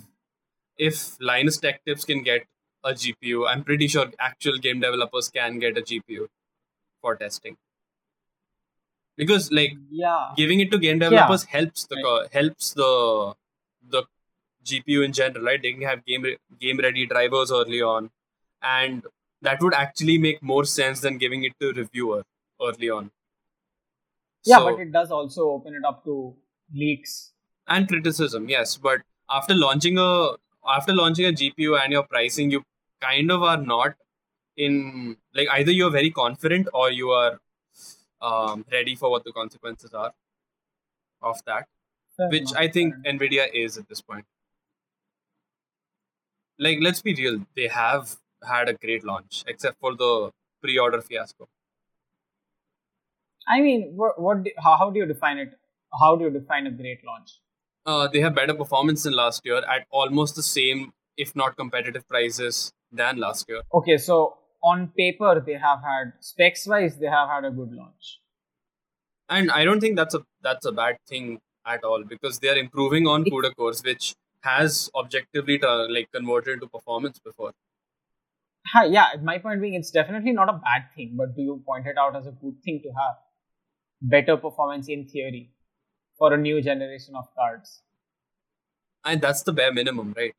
if 0.78 1.18
Linus 1.20 1.58
Tech 1.58 1.84
Tips 1.86 2.06
can 2.06 2.22
get 2.22 2.46
a 2.84 2.92
GPU, 2.92 3.48
I'm 3.50 3.64
pretty 3.64 3.88
sure 3.88 4.12
actual 4.20 4.60
game 4.60 4.80
developers 4.80 5.30
can 5.30 5.58
get 5.58 5.76
a 5.76 5.82
GPU 5.82 6.28
for 7.02 7.16
testing. 7.16 7.58
Because 9.22 9.48
like 9.60 9.74
yeah, 10.02 10.30
giving 10.42 10.60
it 10.66 10.72
to 10.74 10.78
game 10.86 11.00
developers 11.06 11.44
helps 11.56 11.86
the 11.94 11.98
co- 12.06 12.28
helps 12.38 12.74
the 12.82 12.92
the 13.96 14.04
GPU 14.72 15.04
in 15.08 15.14
general, 15.22 15.44
right? 15.50 15.62
They 15.66 15.74
can 15.74 15.82
have 15.92 16.04
game 16.12 16.24
re- 16.30 16.38
game 16.66 16.80
ready 16.86 17.06
drivers 17.16 17.52
early 17.62 17.82
on, 17.94 18.10
and 18.76 19.04
that 19.50 19.62
would 19.66 19.74
actually 19.86 20.18
make 20.28 20.42
more 20.54 20.64
sense 20.76 21.02
than 21.08 21.18
giving 21.26 21.44
it 21.50 21.54
to 21.66 21.74
reviewer 21.82 22.22
early 22.70 22.90
on. 23.00 23.12
yeah, 24.46 24.58
So- 24.58 24.66
but 24.72 24.80
it 24.82 24.92
does 24.92 25.12
also 25.12 25.50
open 25.52 25.76
it 25.76 25.86
up 25.92 26.04
to 26.06 26.16
leaks. 26.84 27.14
and 27.74 27.88
criticism 27.90 28.48
yes 28.52 28.72
but 28.86 29.02
after 29.36 29.56
launching 29.58 29.98
a 30.04 30.08
after 30.76 30.94
launching 31.00 31.26
a 31.28 31.34
gpu 31.42 31.76
and 31.82 31.94
your 31.96 32.02
pricing 32.14 32.50
you 32.56 32.60
kind 33.06 33.34
of 33.36 33.44
are 33.52 33.60
not 33.68 33.94
in 34.66 34.80
like 35.40 35.52
either 35.58 35.76
you're 35.80 35.92
very 35.98 36.10
confident 36.18 36.72
or 36.82 36.88
you 37.02 37.12
are 37.20 37.30
um, 38.22 38.66
ready 38.72 38.96
for 38.96 39.10
what 39.10 39.24
the 39.24 39.32
consequences 39.32 39.94
are 39.94 40.14
of 41.22 41.40
that 41.46 41.68
Fair 42.18 42.30
which 42.30 42.52
enough, 42.52 42.64
i 42.64 42.68
think 42.68 42.96
nvidia 43.14 43.48
is 43.54 43.78
at 43.78 43.88
this 43.88 44.02
point 44.02 44.26
like 46.60 46.78
let's 46.82 47.02
be 47.02 47.14
real 47.16 47.40
they 47.56 47.68
have 47.68 48.16
had 48.48 48.70
a 48.70 48.74
great 48.74 49.04
launch 49.04 49.44
except 49.48 49.80
for 49.80 49.96
the 49.96 50.32
pre-order 50.62 51.02
fiasco 51.02 51.48
I 53.48 53.60
mean, 53.60 53.94
what, 53.96 54.22
what 54.22 54.44
do, 54.44 54.52
how, 54.64 54.78
how 54.78 54.92
do 54.92 55.00
you 55.00 55.06
define 55.06 55.40
it? 55.40 55.58
How 56.00 56.16
do 56.16 56.26
you 56.26 56.30
define 56.30 56.68
a 56.68 56.72
great 56.72 57.04
launch? 57.04 57.32
uh, 57.86 58.08
they 58.08 58.20
have 58.20 58.36
better 58.36 58.54
performance 58.54 59.04
than 59.04 59.14
last 59.14 59.46
year 59.46 59.58
at 59.58 59.86
almost 59.90 60.36
the 60.36 60.44
same 60.44 60.94
if 61.18 61.36
not 61.36 61.58
competitive 61.58 62.08
prices 62.08 62.74
than 62.92 63.18
last 63.18 63.48
year 63.50 63.62
Okay, 63.74 63.98
so 63.98 64.38
on 64.64 64.88
paper 64.98 65.44
they 65.46 65.54
have 65.54 65.80
had 65.84 66.14
specs 66.20 66.68
wise 66.68 66.98
they 66.98 67.08
have 67.08 67.30
had 67.30 67.46
a 67.46 67.52
good 67.52 67.72
launch. 67.72 68.20
and 69.30 69.52
I 69.52 69.64
don't 69.66 69.80
think 69.80 69.96
that's 69.96 70.16
a 70.16 70.22
that's 70.44 70.66
a 70.66 70.72
bad 70.72 70.98
thing 71.08 71.40
at 71.66 71.84
all 71.84 72.04
because 72.04 72.40
they 72.40 72.50
are 72.50 72.58
improving 72.58 73.08
on 73.08 73.24
CUDA 73.24 73.56
cores, 73.56 73.82
which 73.84 74.16
has 74.42 74.90
objectively 74.96 75.62
uh, 75.62 75.88
like 75.90 76.12
converted 76.12 76.56
into 76.56 76.68
performance 76.68 77.20
before. 77.20 77.52
Hi, 78.74 78.86
yeah, 78.86 79.08
my 79.22 79.38
point 79.38 79.62
being 79.62 79.74
it's 79.74 79.92
definitely 79.92 80.32
not 80.32 80.50
a 80.50 80.54
bad 80.54 80.90
thing, 80.96 81.14
but 81.16 81.36
do 81.36 81.42
you 81.42 81.64
point 81.66 81.88
it 81.88 81.98
out 81.98 82.16
as 82.16 82.28
a 82.28 82.32
good 82.32 82.62
thing 82.64 82.82
to 82.84 82.90
have 82.90 83.16
better 84.02 84.38
performance 84.38 84.88
in 84.88 85.08
theory 85.08 85.52
for 86.18 86.34
a 86.34 86.38
new 86.38 86.62
generation 86.62 87.16
of 87.16 87.26
cards? 87.36 87.82
And 89.04 89.20
that's 89.20 89.42
the 89.44 89.52
bare 89.52 89.74
minimum, 89.74 90.14
right? 90.16 90.34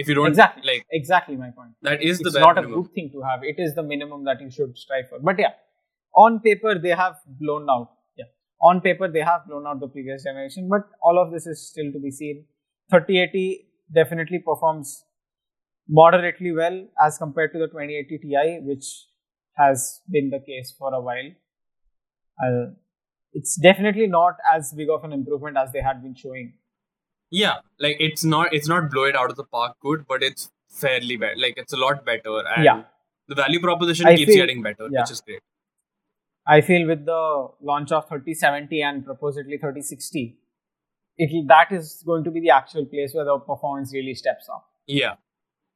If 0.00 0.08
you 0.08 0.14
don't 0.18 0.28
exactly, 0.28 0.62
like 0.72 0.86
exactly 0.98 1.36
my 1.36 1.50
point. 1.50 1.72
that 1.82 2.02
is 2.02 2.18
the 2.18 2.28
it's 2.28 2.34
bare 2.34 2.42
not 2.42 2.58
a 2.58 2.66
good 2.66 2.92
thing 2.94 3.10
to 3.12 3.22
have. 3.22 3.44
It 3.52 3.56
is 3.58 3.74
the 3.74 3.82
minimum 3.82 4.24
that 4.24 4.40
you 4.40 4.50
should 4.50 4.78
strive 4.78 5.08
for. 5.10 5.18
But 5.18 5.38
yeah, 5.38 5.52
on 6.14 6.40
paper 6.40 6.78
they 6.78 6.94
have 7.02 7.16
blown 7.26 7.68
out. 7.70 7.90
Yeah, 8.16 8.30
on 8.70 8.80
paper 8.80 9.08
they 9.08 9.26
have 9.30 9.46
blown 9.48 9.66
out 9.66 9.80
the 9.80 9.88
previous 9.88 10.24
generation. 10.24 10.68
But 10.68 10.88
all 11.02 11.22
of 11.22 11.32
this 11.32 11.46
is 11.46 11.68
still 11.68 11.92
to 11.92 12.00
be 12.08 12.10
seen. 12.10 12.44
3080 12.90 13.66
definitely 13.94 14.38
performs 14.38 15.04
moderately 15.88 16.52
well 16.52 16.86
as 17.04 17.18
compared 17.18 17.52
to 17.52 17.58
the 17.58 17.66
2080 17.66 18.18
Ti, 18.18 18.60
which 18.62 18.86
has 19.56 20.00
been 20.10 20.30
the 20.30 20.40
case 20.40 20.74
for 20.78 20.94
a 20.94 21.00
while. 21.00 21.30
Uh, 22.42 22.72
it's 23.32 23.56
definitely 23.56 24.06
not 24.06 24.36
as 24.52 24.72
big 24.76 24.88
of 24.88 25.04
an 25.04 25.12
improvement 25.12 25.56
as 25.56 25.72
they 25.72 25.82
had 25.82 26.02
been 26.02 26.14
showing. 26.14 26.54
Yeah, 27.30 27.56
like 27.78 27.96
it's 28.00 28.24
not 28.24 28.52
it's 28.52 28.68
not 28.68 28.90
blow 28.90 29.04
it 29.04 29.16
out 29.16 29.30
of 29.30 29.36
the 29.36 29.44
park 29.44 29.76
good, 29.80 30.04
but 30.08 30.22
it's 30.22 30.50
fairly 30.68 31.16
bad. 31.16 31.38
Like 31.38 31.54
it's 31.56 31.72
a 31.72 31.76
lot 31.76 32.04
better, 32.04 32.38
and 32.54 32.64
Yeah. 32.64 32.82
the 33.28 33.34
value 33.36 33.60
proposition 33.60 34.06
I 34.06 34.16
keeps 34.16 34.32
feel- 34.32 34.44
getting 34.44 34.62
better, 34.62 34.88
yeah. 34.90 35.00
which 35.02 35.10
is 35.12 35.20
great. 35.20 35.40
I 36.46 36.60
feel 36.62 36.86
with 36.88 37.04
the 37.06 37.48
launch 37.60 37.92
of 37.92 38.08
3070 38.08 38.82
and 38.82 39.04
supposedly 39.04 39.58
3060, 39.58 40.36
it 41.18 41.46
that 41.48 41.70
is 41.70 42.02
going 42.04 42.24
to 42.24 42.30
be 42.30 42.40
the 42.40 42.50
actual 42.50 42.86
place 42.86 43.14
where 43.14 43.24
the 43.24 43.38
performance 43.38 43.92
really 43.94 44.14
steps 44.14 44.48
up. 44.48 44.64
Yeah, 44.86 45.14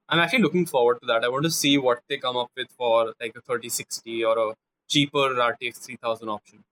I'm 0.08 0.18
actually 0.18 0.42
looking 0.42 0.66
forward 0.66 0.98
to 1.02 1.06
that. 1.06 1.22
I 1.22 1.28
want 1.28 1.44
to 1.44 1.50
see 1.50 1.78
what 1.78 2.00
they 2.08 2.18
come 2.18 2.36
up 2.36 2.50
with 2.56 2.68
for 2.76 3.14
like 3.20 3.36
a 3.36 3.42
3060 3.42 4.24
or 4.24 4.38
a 4.50 4.54
cheaper 4.88 5.28
RTX 5.50 5.78
3000 5.86 6.28
option. 6.28 6.64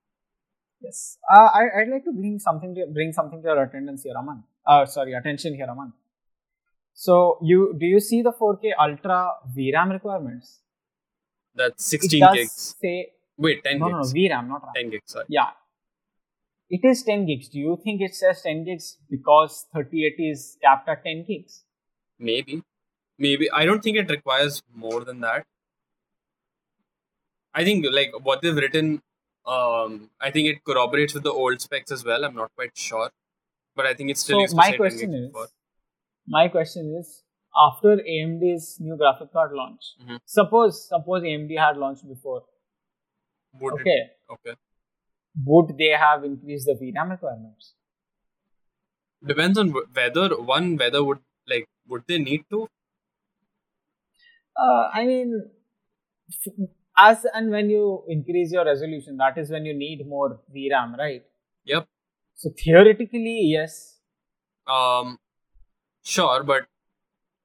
Yes, 0.81 1.17
uh, 1.33 1.49
I, 1.53 1.61
I'd 1.81 1.87
like 1.87 2.03
to 2.03 2.11
bring 2.11 2.39
something 2.39 2.75
to 2.75 2.85
bring 2.87 3.13
something 3.13 3.41
to 3.41 3.47
your 3.47 3.63
attendance 3.63 4.03
here, 4.03 4.15
Aman. 4.17 4.43
Uh, 4.65 4.85
sorry, 4.85 5.13
attention 5.13 5.53
here, 5.55 5.67
Aman. 5.69 5.93
So, 6.93 7.37
you 7.41 7.75
do 7.79 7.85
you 7.85 7.99
see 7.99 8.21
the 8.21 8.31
4K 8.31 8.71
Ultra 8.79 9.31
VRAM 9.55 9.91
requirements? 9.91 10.59
That's 11.55 11.91
It 11.93 12.01
16 12.01 12.19
does 12.21 12.35
gigs. 12.35 12.75
say 12.81 13.11
Wait, 13.37 13.63
10 13.63 13.79
no, 13.79 13.87
no, 13.87 13.97
no. 13.97 14.03
VRAM, 14.03 14.47
not 14.47 14.63
RAM. 14.63 14.73
10 14.75 14.89
gigs, 14.91 15.11
sorry. 15.11 15.25
Yeah, 15.27 15.49
it 16.69 16.81
is 16.83 17.03
10 17.03 17.25
gigs. 17.25 17.49
Do 17.49 17.59
you 17.59 17.79
think 17.83 18.01
it 18.01 18.15
says 18.15 18.41
10 18.43 18.63
gigs 18.65 18.97
because 19.09 19.65
3080 19.73 20.29
is 20.29 20.57
capped 20.61 20.87
at 20.89 21.03
10 21.03 21.25
gigs? 21.25 21.63
Maybe. 22.19 22.63
Maybe. 23.17 23.49
I 23.51 23.65
don't 23.65 23.83
think 23.83 23.97
it 23.97 24.09
requires 24.09 24.61
more 24.73 25.03
than 25.03 25.19
that. 25.21 25.45
I 27.53 27.63
think 27.63 27.85
like 27.91 28.11
what 28.23 28.41
they've 28.41 28.55
written, 28.55 29.01
um, 29.45 30.09
I 30.19 30.31
think 30.31 30.47
it 30.47 30.63
corroborates 30.63 31.13
with 31.13 31.23
the 31.23 31.31
old 31.31 31.61
specs 31.61 31.91
as 31.91 32.03
well. 32.03 32.23
I'm 32.25 32.35
not 32.35 32.51
quite 32.55 32.75
sure. 32.75 33.09
But 33.75 33.85
I 33.87 33.93
think 33.93 34.11
it's 34.11 34.21
still 34.21 34.45
So 34.47 34.55
my 34.55 34.71
question 34.77 35.13
is, 35.13 35.35
my 36.27 36.47
question 36.47 36.95
is, 36.99 37.23
after 37.67 37.97
AMD's 37.97 38.79
new 38.79 38.97
graphic 38.97 39.31
card 39.31 39.53
launch, 39.53 39.83
Mhm. 40.01 40.19
suppose 40.25 40.87
suppose 40.89 41.23
AMD 41.23 41.55
had 41.55 41.77
launched 41.77 42.07
before, 42.07 42.43
Would 43.61 43.73
okay, 43.73 43.97
it, 44.03 44.17
okay. 44.35 44.55
would 45.45 45.77
they 45.77 45.89
have 46.03 46.23
increased 46.23 46.65
the 46.65 46.73
VRAM 46.73 47.11
requirements? 47.11 47.73
Depends 49.25 49.57
on 49.57 49.73
whether 49.99 50.29
one 50.53 50.75
whether 50.77 51.03
would 51.03 51.19
like 51.47 51.67
would 51.87 52.05
they 52.07 52.17
need 52.17 52.45
to. 52.49 52.67
Uh, 54.55 54.89
I 54.93 55.05
mean, 55.05 55.49
as 56.97 57.25
and 57.33 57.49
when 57.51 57.69
you 57.69 58.03
increase 58.07 58.51
your 58.51 58.65
resolution, 58.65 59.17
that 59.17 59.37
is 59.37 59.49
when 59.49 59.65
you 59.65 59.73
need 59.73 60.05
more 60.07 60.41
VRAM, 60.55 60.97
right? 60.97 61.23
Yep. 61.65 61.87
So 62.35 62.51
theoretically, 62.51 63.41
yes, 63.41 63.97
Um, 64.67 65.19
sure, 66.03 66.43
but 66.43 66.67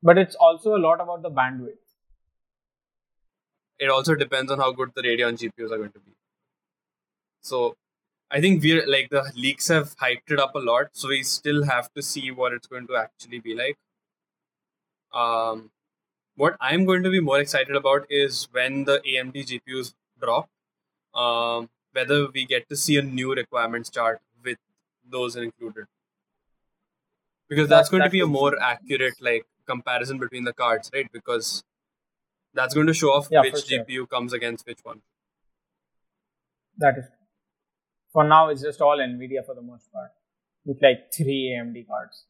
but 0.03 0.19
it's 0.19 0.35
also 0.37 0.77
a 0.77 0.79
lot 0.79 1.01
about 1.01 1.23
the 1.23 1.31
bandwidth. 1.31 1.79
it 3.79 3.89
also 3.91 4.15
depends 4.15 4.51
on 4.53 4.59
how 4.59 4.71
good 4.73 4.93
the 4.95 5.03
Radeon 5.03 5.37
GPUs 5.39 5.73
are 5.73 5.79
going 5.79 5.93
to 5.93 6.01
be. 6.01 6.13
So, 7.41 7.77
I 8.31 8.41
think 8.41 8.63
we're 8.63 8.87
like 8.87 9.11
the 9.11 9.33
leaks 9.37 9.69
have 9.69 9.97
hyped 9.97 10.31
it 10.31 10.39
up 10.41 10.55
a 10.55 10.59
lot, 10.61 10.89
so 10.93 11.09
we 11.09 11.23
still 11.23 11.65
have 11.65 11.93
to 11.95 12.03
see 12.03 12.31
what 12.31 12.53
it's 12.53 12.67
going 12.67 12.87
to 12.89 12.97
actually 12.97 13.41
be 13.41 13.55
like. 13.55 13.77
Um, 15.13 15.71
what 16.37 16.57
I'm 16.61 16.85
going 16.85 17.03
to 17.05 17.11
be 17.11 17.21
more 17.21 17.41
excited 17.41 17.77
about 17.77 18.07
is 18.11 18.49
when 18.53 18.85
the 18.85 19.01
AMD 19.07 19.45
GPUs 19.45 19.95
drop, 20.21 20.49
um, 21.15 21.71
whether 21.93 22.29
we 22.31 22.47
get 22.47 22.69
to 22.69 22.77
see 22.77 22.97
a 22.99 23.03
new 23.03 23.35
requirements 23.35 23.91
chart 23.91 24.21
with 25.09 25.13
those 25.13 25.37
included. 25.37 25.87
Because 27.49 27.69
that's 27.69 27.89
That- 27.89 27.97
going 27.99 28.05
to 28.05 28.11
be 28.11 28.21
a 28.21 28.27
more 28.27 28.61
accurate 28.61 29.21
like 29.21 29.47
comparison 29.67 30.19
between 30.19 30.45
the 30.45 30.53
cards, 30.53 30.91
right? 30.95 31.11
Because 31.13 31.65
that's 32.55 32.75
going 32.75 32.87
to 32.87 32.95
show 32.95 33.13
off 33.13 33.29
Yeah, 33.31 33.41
which 33.43 33.53
for 33.55 33.61
sure. 33.61 33.85
GPU 33.85 34.09
comes 34.09 34.33
against 34.33 34.67
which 34.67 34.81
one. 34.83 35.03
That 36.79 36.99
is. 36.99 37.05
For 38.13 38.25
now, 38.25 38.49
it's 38.49 38.63
just 38.63 38.81
all 38.81 38.99
Nvidia 38.99 39.45
for 39.45 39.55
the 39.55 39.63
most 39.63 39.93
part, 39.93 40.11
with 40.65 40.81
like 40.83 41.13
three 41.15 41.55
AMD 41.57 41.87
cards. 41.87 42.25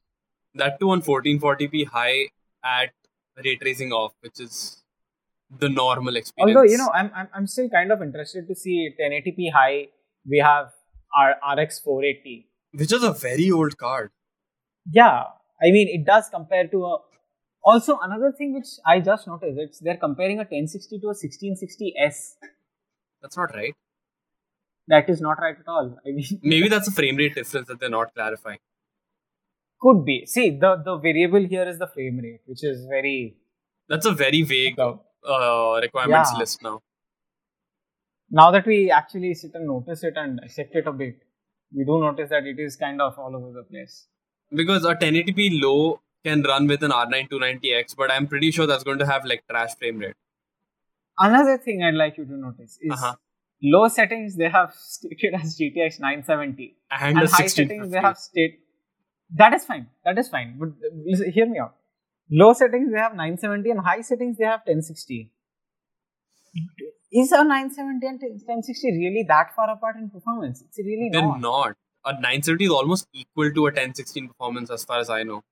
That 0.55 0.81
too 0.81 0.91
on 0.91 1.03
1440p 1.03 1.87
high 1.87 2.29
at 2.65 2.91
ray 3.45 3.57
tracing 3.57 3.93
off, 3.93 4.15
which 4.21 4.41
is 4.41 4.83
the 5.51 5.69
normal 5.69 6.17
experience. 6.17 6.57
Although 6.57 6.69
you 6.69 6.79
know, 6.79 6.91
I'm, 6.93 7.11
I'm 7.15 7.29
I'm 7.33 7.47
still 7.47 7.69
kind 7.69 7.93
of 7.93 8.03
interested 8.03 8.49
to 8.49 8.55
see 8.57 8.93
1080p 9.01 9.53
high. 9.53 9.89
We 10.27 10.39
have 10.39 10.73
our 11.17 11.37
RX 11.57 11.79
480. 11.79 12.48
Which 12.73 12.93
is 12.93 13.03
a 13.03 13.13
very 13.13 13.51
old 13.51 13.77
card. 13.79 14.11
Yeah, 14.91 15.25
I 15.63 15.71
mean 15.71 15.89
it 15.89 16.07
does 16.07 16.29
compare 16.29 16.67
to 16.69 16.85
a. 16.85 16.99
Also, 17.65 17.99
another 18.03 18.33
thing 18.37 18.55
which 18.55 18.69
I 18.87 19.01
just 19.01 19.27
noticed, 19.27 19.59
it's 19.59 19.79
they're 19.81 19.97
comparing 19.97 20.39
a 20.39 20.43
1060 20.43 21.01
to 21.01 21.09
a 21.09 21.15
1660s. 21.15 22.35
That's 23.21 23.37
not 23.37 23.55
right. 23.55 23.75
that 24.89 25.09
is 25.11 25.21
not 25.21 25.39
right 25.41 25.57
at 25.59 25.69
all. 25.69 25.97
I 26.07 26.11
mean, 26.13 26.41
Maybe 26.43 26.69
that's 26.69 26.89
a 26.89 26.93
frame 26.93 27.17
rate 27.17 27.35
difference 27.35 27.69
that 27.69 27.81
they're 27.81 27.91
not 27.91 28.15
clarifying. 28.15 28.59
could 29.81 30.05
be. 30.05 30.25
See, 30.27 30.51
the 30.59 30.71
the 30.85 30.97
variable 30.99 31.45
here 31.55 31.69
is 31.69 31.79
the 31.79 31.89
frame 31.89 32.19
rate, 32.23 32.41
which 32.47 32.65
is 32.65 32.87
very 32.87 33.37
That's 33.89 34.07
a 34.07 34.13
very 34.13 34.43
vague 34.43 34.79
uh, 34.81 35.81
requirements 35.83 36.31
Yeah. 36.33 36.39
list 36.39 36.63
now. 36.63 36.81
now 38.31 38.51
that 38.51 38.67
we 38.67 38.91
actually 38.91 39.35
sit 39.35 39.55
and 39.55 39.67
notice 39.67 40.03
it 40.05 40.17
and 40.17 40.41
dissect 40.41 40.75
it 40.75 40.87
a 40.87 40.93
bit, 40.93 41.21
we 41.73 41.85
do 41.85 42.01
notice 42.01 42.31
that 42.31 42.47
it 42.47 42.59
is 42.59 42.77
kind 42.77 43.01
of 43.01 43.19
all 43.19 43.35
over 43.37 43.53
the 43.53 43.63
place. 43.63 44.07
Because 44.55 44.85
a 44.85 44.95
1080p 44.95 45.61
low 45.63 46.01
can 46.25 46.43
run 46.43 46.67
with 46.67 46.83
an 46.83 46.91
R9 46.91 47.29
290X, 47.31 47.95
but 47.97 48.11
I'm 48.11 48.27
pretty 48.27 48.51
sure 48.51 48.67
that's 48.67 48.85
going 48.85 48.99
to 48.99 49.07
have 49.07 49.25
like 49.25 49.45
trash 49.49 49.75
frame 49.77 49.99
rate. 49.99 50.15
Another 51.19 51.59
thing 51.59 51.83
I'd 51.83 51.95
like 51.95 52.17
you 52.17 52.25
to 52.25 52.33
notice 52.37 52.79
is 52.81 52.93
Uh-huh. 52.93 53.15
low 53.63 53.89
settings 53.89 54.37
they 54.37 54.49
have 54.49 54.73
stated 54.73 55.35
as 55.35 55.57
GTX 55.59 56.01
970, 56.01 56.77
And, 56.91 57.19
and 57.19 57.29
high 57.29 57.47
settings 57.47 57.91
they 57.91 58.01
have 58.01 58.17
state. 58.19 58.61
That 59.37 59.53
is 59.53 59.65
fine. 59.65 59.89
That 60.05 60.19
is 60.19 60.29
fine. 60.29 60.57
But 60.59 60.71
listen, 61.07 61.31
hear 61.33 61.47
me 61.47 61.59
out. 61.59 61.75
Low 62.31 62.53
settings 62.53 62.91
they 62.93 62.99
have 62.99 63.13
970 63.13 63.71
and 63.71 63.81
high 63.81 64.01
settings 64.01 64.39
they 64.39 64.45
have 64.45 64.61
1060. 64.65 65.31
Is 67.11 67.33
a 67.33 67.43
970 67.43 68.07
and 68.07 68.21
1060 68.21 68.93
really 68.93 69.25
that 69.29 69.55
far 69.55 69.71
apart 69.71 69.97
in 69.97 70.11
performance? 70.11 70.63
It's 70.63 70.79
really 70.79 71.09
They're 71.11 71.23
not. 71.23 71.41
not. 71.41 71.77
A 72.05 72.13
970 72.13 72.65
is 72.65 72.71
almost 72.71 73.07
equal 73.13 73.51
to 73.51 73.61
a 73.61 73.71
1016 73.71 74.29
performance 74.29 74.71
as 74.71 74.85
far 74.85 74.99
as 74.99 75.09
I 75.09 75.23
know. 75.23 75.43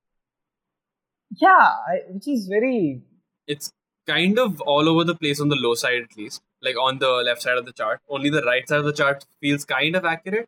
Yeah, 1.35 1.49
I, 1.49 2.01
which 2.09 2.27
is 2.27 2.47
very 2.47 3.01
It's 3.47 3.71
kind 4.05 4.39
of 4.39 4.61
all 4.61 4.87
over 4.87 5.03
the 5.03 5.15
place 5.15 5.41
on 5.41 5.49
the 5.49 5.55
low 5.55 5.73
side 5.73 6.03
at 6.03 6.15
least. 6.15 6.41
Like 6.61 6.75
on 6.77 6.99
the 6.99 7.09
left 7.09 7.41
side 7.41 7.57
of 7.57 7.65
the 7.65 7.73
chart. 7.73 8.01
Only 8.07 8.29
the 8.29 8.43
right 8.43 8.67
side 8.67 8.79
of 8.79 8.85
the 8.85 8.93
chart 8.93 9.25
feels 9.41 9.65
kind 9.65 9.95
of 9.95 10.05
accurate. 10.05 10.47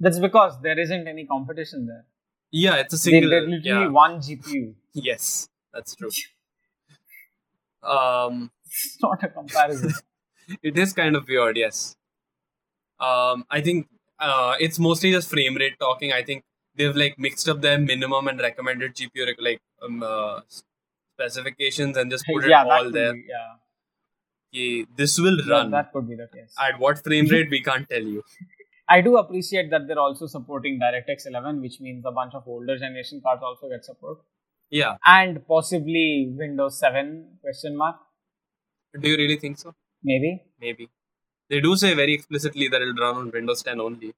That's 0.00 0.18
because 0.18 0.60
there 0.62 0.78
isn't 0.78 1.08
any 1.08 1.26
competition 1.26 1.86
there. 1.86 2.06
Yeah, 2.50 2.76
it's 2.76 2.94
a 2.94 2.98
single. 2.98 3.30
There's 3.30 3.48
literally 3.48 3.84
yeah. 3.84 3.88
one 3.88 4.20
GPU. 4.20 4.74
Yes, 4.94 5.48
that's 5.72 5.94
true. 5.94 6.10
Um, 7.80 8.50
It's 8.70 8.98
not 9.02 9.22
a 9.24 9.28
comparison. 9.28 9.92
it 10.62 10.76
is 10.78 10.92
kind 10.92 11.16
of 11.16 11.26
weird. 11.28 11.56
Yes. 11.56 11.96
Um, 13.00 13.44
I 13.50 13.60
think 13.60 13.88
uh, 14.18 14.54
it's 14.60 14.78
mostly 14.78 15.12
just 15.12 15.30
frame 15.30 15.54
rate 15.56 15.78
talking. 15.80 16.12
I 16.12 16.22
think 16.22 16.44
they've 16.74 16.94
like 16.96 17.18
mixed 17.18 17.48
up 17.48 17.60
their 17.60 17.78
minimum 17.78 18.28
and 18.28 18.40
recommended 18.40 18.94
GPU 18.94 19.34
like 19.38 19.60
um, 19.82 20.02
uh, 20.02 20.40
specifications 21.14 21.96
and 21.96 22.10
just 22.10 22.24
put 22.26 22.44
it 22.44 22.50
yeah, 22.50 22.64
that 22.64 22.70
all 22.72 22.90
there. 22.90 23.12
be, 23.14 23.24
yeah. 23.28 24.84
This 24.96 25.18
will 25.18 25.36
That, 25.36 25.48
run 25.50 25.70
that 25.72 25.92
could 25.92 26.08
be 26.08 26.16
the 26.16 26.28
case. 26.34 26.54
at 26.58 26.78
what 26.80 27.02
frame 27.04 27.26
rate 27.30 27.50
we 27.50 27.62
can't 27.62 27.88
tell 27.88 28.02
you. 28.02 28.22
I 28.88 29.02
do 29.02 29.18
appreciate 29.18 29.70
that 29.70 29.86
they're 29.86 29.98
also 29.98 30.26
supporting 30.26 30.80
DirectX 30.80 31.26
11, 31.26 31.60
which 31.60 31.80
means 31.80 32.04
a 32.06 32.10
bunch 32.10 32.32
of 32.34 32.44
older 32.48 32.78
generation 32.78 33.20
cards 33.22 33.42
also 33.44 33.68
get 33.68 33.84
support, 33.84 34.18
Yeah. 34.70 34.96
and 35.04 35.46
possibly 35.46 36.32
Windows 36.36 36.78
7 36.80 37.38
question 37.42 37.76
mark 37.76 37.96
Do 39.00 39.08
you 39.08 39.16
really 39.16 39.36
think 39.36 39.58
so? 39.58 39.74
maybe. 40.02 40.42
Maybe. 40.60 40.88
They 41.50 41.60
do 41.60 41.76
say 41.76 41.94
very 41.94 42.14
explicitly 42.14 42.68
that 42.68 42.80
it'll 42.82 42.94
run 42.94 43.16
on 43.16 43.30
Windows 43.30 43.62
10 43.62 43.80
only. 43.80 44.14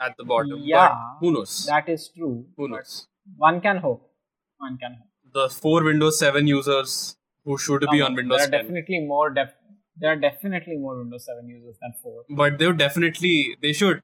At 0.00 0.16
the 0.16 0.24
bottom. 0.24 0.58
Yeah, 0.62 0.88
But 0.88 1.18
who 1.20 1.32
knows? 1.32 1.66
That 1.66 1.88
is 1.88 2.08
true. 2.16 2.46
who 2.56 2.68
knows? 2.68 3.06
One 3.36 3.60
can 3.60 3.76
hope. 3.78 4.10
One 4.58 4.76
can 4.78 4.94
hope. 4.94 5.08
The 5.32 5.48
four 5.48 5.82
Windows 5.84 6.18
7 6.18 6.46
users 6.46 7.16
who 7.44 7.56
should 7.58 7.84
be 7.90 8.00
on 8.00 8.14
Windows 8.14 8.38
there 8.38 8.48
are 8.48 8.50
10. 8.50 8.60
definitely 8.62 9.00
more. 9.00 9.30
Def- 9.30 9.54
there 9.96 10.12
are 10.12 10.16
definitely 10.16 10.76
more 10.76 10.98
Windows 10.98 11.24
7 11.26 11.46
users 11.48 11.76
than 11.80 11.92
four. 12.02 12.24
But 12.28 12.58
they 12.58 12.66
would 12.66 12.78
definitely, 12.78 13.56
they 13.62 13.72
should 13.72 14.02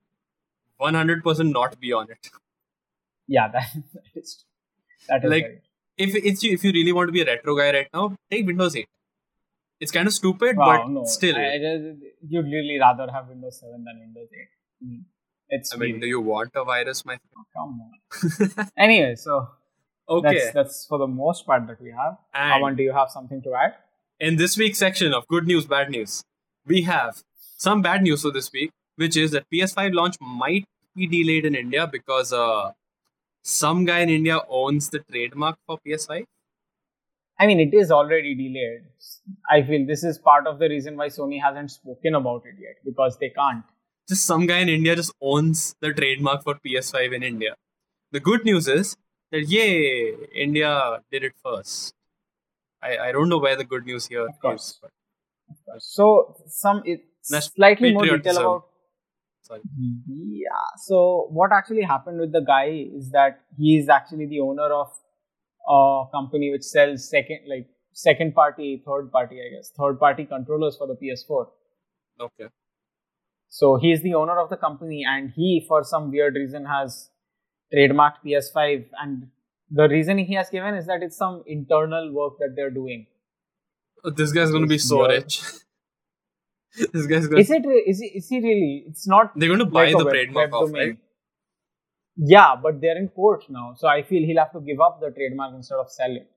100% 0.81 1.53
not 1.53 1.81
be 1.81 1.93
on 1.93 2.11
it. 2.11 2.31
Yeah, 3.31 3.49
that, 3.49 3.67
that 3.93 4.05
is 4.14 4.45
that 5.07 5.23
is 5.23 5.31
Like, 5.31 5.62
If 5.99 6.14
it's 6.14 6.43
you, 6.43 6.53
if 6.55 6.64
you 6.64 6.73
really 6.73 6.93
want 6.93 7.09
to 7.09 7.12
be 7.12 7.21
a 7.21 7.27
retro 7.27 7.55
guy 7.59 7.71
right 7.73 7.88
now, 7.93 8.17
take 8.31 8.47
Windows 8.47 8.75
8. 8.75 8.87
It's 9.81 9.93
kind 9.93 10.07
of 10.09 10.12
stupid, 10.14 10.57
Wow, 10.57 10.67
but 10.85 10.91
no. 10.91 11.05
still. 11.05 11.37
I, 11.37 11.41
I, 11.41 11.53
I 11.55 11.59
just, 11.59 12.03
you'd 12.29 12.45
really 12.47 12.79
rather 12.81 13.11
have 13.12 13.29
Windows 13.29 13.61
7 13.61 13.85
than 13.85 13.99
Windows 14.01 14.29
8. 14.33 14.87
Mm. 14.88 15.05
It's 15.51 15.77
mean, 15.77 15.81
really- 15.81 16.01
do 16.01 16.07
you 16.07 16.21
want 16.21 16.51
a 16.55 16.64
virus, 16.64 17.05
my 17.07 17.19
come 17.57 17.81
on. 17.81 17.91
friend? 18.11 18.71
Anyway, 18.77 19.14
so 19.17 19.49
okay. 20.09 20.35
that's 20.35 20.53
that's 20.55 20.87
for 20.87 20.99
the 20.99 21.07
most 21.07 21.47
part 21.47 21.67
that 21.69 21.81
we 21.81 21.91
have. 21.91 22.17
and 22.35 22.53
Aman, 22.64 22.77
do 22.77 22.83
you 22.83 22.93
have 22.93 23.11
something 23.11 23.43
to 23.43 23.55
add? 23.55 23.75
in 24.21 24.35
this 24.35 24.57
week's 24.59 24.79
section 24.79 25.12
of 25.14 25.27
good 25.29 25.47
news, 25.47 25.64
bad 25.64 25.91
news, 25.91 26.25
we 26.67 26.83
have 26.83 27.23
some 27.57 27.83
bad 27.83 28.03
news 28.03 28.23
for 28.23 28.33
this 28.33 28.51
week, 28.53 28.71
which 28.97 29.17
is 29.17 29.31
that 29.31 29.45
PS5 29.53 29.95
launch 29.95 30.17
might 30.21 30.64
be 30.97 31.07
delayed 31.07 31.47
in 31.47 31.55
India 31.55 31.87
because 31.87 32.33
uh, 32.33 32.73
some 33.43 33.85
guy 33.85 34.01
in 34.01 34.09
India 34.11 34.41
owns 34.49 34.88
the 34.91 34.99
trademark 35.11 35.57
for 35.67 35.79
PS5. 35.87 36.25
I 37.38 37.46
mean, 37.46 37.61
it 37.61 37.74
is 37.74 37.90
already 37.90 38.35
delayed. 38.35 38.83
I 39.51 39.62
feel 39.62 39.87
this 39.87 40.03
is 40.03 40.18
part 40.18 40.46
of 40.46 40.59
the 40.59 40.68
reason 40.68 40.96
why 40.96 41.07
Sony 41.09 41.40
hasn't 41.40 41.70
spoken 41.70 42.14
about 42.14 42.42
it 42.46 42.57
yet 42.61 42.77
because 42.85 43.16
they 43.18 43.31
can't. 43.31 43.64
Just 44.09 44.24
some 44.27 44.46
guy 44.46 44.59
in 44.59 44.68
India 44.68 44.96
just 44.96 45.12
owns 45.20 45.77
the 45.81 45.92
trademark 45.92 46.42
for 46.42 46.55
PS5 46.55 47.12
in 47.14 47.22
India. 47.22 47.55
The 48.11 48.20
good 48.20 48.44
news 48.44 48.66
is 48.66 48.96
that 49.31 49.42
yay, 49.48 50.14
India 50.35 51.01
did 51.12 51.24
it 51.24 51.33
first. 51.44 51.94
I, 52.83 52.96
I 53.09 53.12
don't 53.12 53.29
know 53.29 53.38
where 53.38 53.57
the 53.57 53.64
good 53.64 53.85
news 53.85 54.07
here 54.07 54.27
Of 54.27 54.40
course. 54.40 54.70
is, 54.70 54.79
but 55.66 55.83
So 55.83 56.37
some 56.48 56.83
slightly 57.22 57.92
more 57.92 58.05
detail 58.07 58.38
about 58.38 58.64
sorry. 59.42 59.61
Yeah. 60.07 60.48
So 60.87 61.29
what 61.31 61.53
actually 61.53 61.83
happened 61.83 62.20
with 62.20 62.33
the 62.33 62.40
guy 62.40 62.87
is 62.94 63.11
that 63.11 63.40
he 63.59 63.77
is 63.79 63.88
actually 63.88 64.27
the 64.27 64.40
owner 64.40 64.72
of 64.72 64.90
a 65.68 66.04
company 66.12 66.50
which 66.50 66.62
sells 66.62 67.09
second, 67.09 67.40
like 67.48 67.66
second 67.92 68.35
party, 68.35 68.83
third 68.87 69.11
party, 69.12 69.40
I 69.40 69.54
guess, 69.57 69.70
third 69.78 69.98
party 69.98 70.24
controllers 70.24 70.76
for 70.76 70.87
the 70.87 70.94
PS4. 70.94 71.46
Okay. 72.20 72.48
So 73.48 73.76
he 73.76 73.92
is 73.92 74.02
the 74.02 74.14
owner 74.14 74.38
of 74.38 74.50
the 74.50 74.57
company, 74.57 75.04
and 75.09 75.31
he, 75.35 75.64
for 75.66 75.83
some 75.85 76.11
weird 76.11 76.35
reason, 76.35 76.64
has 76.66 77.11
trademarked 77.74 78.16
PS5. 78.26 78.87
And 79.02 79.28
the 79.70 79.88
reason 79.88 80.18
he 80.18 80.35
has 80.35 80.50
given 80.50 80.74
is 80.74 80.87
that 80.87 81.02
it's 81.02 81.16
some 81.16 81.42
internal 81.46 82.12
work 82.12 82.35
that 82.40 82.54
they're 82.57 82.70
doing. 82.70 83.07
Oh, 84.04 84.11
This 84.11 84.33
guy's 84.33 84.50
going 84.50 84.62
to 84.62 84.68
be 84.68 84.78
so 84.78 84.98
weird. 84.98 85.11
rich. 85.24 85.42
this 86.92 87.07
guy's 87.07 87.26
going 87.26 87.40
Is 87.40 87.50
it? 87.50 87.62
Is 87.87 87.98
he? 88.00 88.07
Is 88.18 88.28
he 88.28 88.40
really? 88.40 88.85
It's 88.88 89.07
not 89.09 89.33
They're 89.37 89.48
going 89.48 89.59
to 89.61 89.64
buy 89.64 89.87
like 89.87 89.96
the 89.98 90.04
web- 90.04 90.12
trademark 90.14 90.52
web 90.52 90.54
off, 90.54 90.66
domain. 90.68 90.88
right? 90.88 90.98
Yeah, 92.18 92.57
but 92.61 92.81
they're 92.81 92.98
in 92.98 93.09
court 93.09 93.44
now, 93.48 93.74
so 93.76 93.87
I 93.87 94.02
feel 94.02 94.26
he'll 94.26 94.38
have 94.38 94.52
to 94.52 94.61
give 94.61 94.81
up 94.81 95.00
the 95.00 95.11
trademark 95.11 95.54
instead 95.54 95.76
of 95.76 95.90
sell 95.90 96.16
it. 96.16 96.28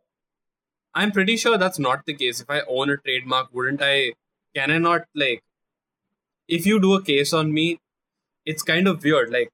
I'm 0.93 1.11
pretty 1.11 1.37
sure 1.37 1.57
that's 1.57 1.79
not 1.79 2.05
the 2.05 2.13
case. 2.13 2.39
If 2.39 2.49
I 2.49 2.61
own 2.67 2.91
a 2.91 2.97
trademark, 2.97 3.47
wouldn't 3.51 3.81
I? 3.81 4.13
Can 4.53 4.69
I 4.69 4.77
not 4.77 5.05
like? 5.15 5.41
If 6.47 6.65
you 6.67 6.79
do 6.79 6.93
a 6.93 7.01
case 7.01 7.33
on 7.33 7.51
me, 7.51 7.79
it's 8.45 8.61
kind 8.61 8.87
of 8.87 9.03
weird. 9.03 9.31
Like 9.31 9.49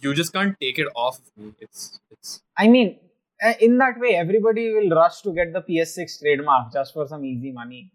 you 0.00 0.14
just 0.14 0.32
can't 0.32 0.56
take 0.60 0.78
it 0.78 0.88
off 0.94 1.18
of 1.18 1.36
me. 1.36 1.52
It's 1.60 2.00
it's 2.10 2.40
I 2.56 2.68
mean, 2.68 2.98
uh, 3.44 3.54
in 3.60 3.76
that 3.78 3.98
way, 3.98 4.14
everybody 4.14 4.72
will 4.72 4.96
rush 4.96 5.20
to 5.22 5.34
get 5.34 5.52
the 5.52 5.60
PS6 5.60 6.20
trademark 6.20 6.72
just 6.72 6.94
for 6.94 7.06
some 7.06 7.24
easy 7.24 7.52
money. 7.52 7.90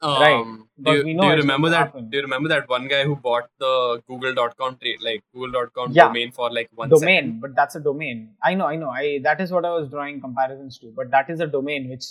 Um, 0.00 0.20
Right, 0.22 0.44
Do 0.44 0.66
but 0.78 0.92
you, 0.98 1.04
we 1.04 1.14
do 1.14 1.26
you 1.26 1.32
remember 1.34 1.70
that? 1.70 1.78
happen. 1.86 2.08
Do 2.10 2.16
you 2.18 2.22
remember 2.22 2.48
that 2.50 2.68
one 2.68 2.86
guy 2.88 3.04
who 3.04 3.16
bought 3.16 3.48
the 3.58 4.00
Google.com 4.06 4.76
trade 4.76 4.98
like 5.02 5.22
Google.com 5.34 5.92
Yeah. 5.92 6.06
domain 6.08 6.30
for 6.32 6.50
like 6.52 6.70
one 6.74 6.88
domain, 6.88 7.16
second? 7.24 7.40
but 7.40 7.54
that's 7.56 7.74
a 7.74 7.80
domain. 7.80 8.34
I 8.42 8.54
know, 8.54 8.66
I 8.66 8.76
know. 8.76 8.90
I 8.90 9.18
that 9.24 9.40
is 9.40 9.50
what 9.50 9.64
I 9.64 9.70
was 9.70 9.88
drawing 9.90 10.20
comparisons 10.20 10.78
to. 10.78 10.92
But 10.94 11.10
that 11.10 11.28
is 11.30 11.40
a 11.40 11.46
domain 11.46 11.88
which, 11.90 12.04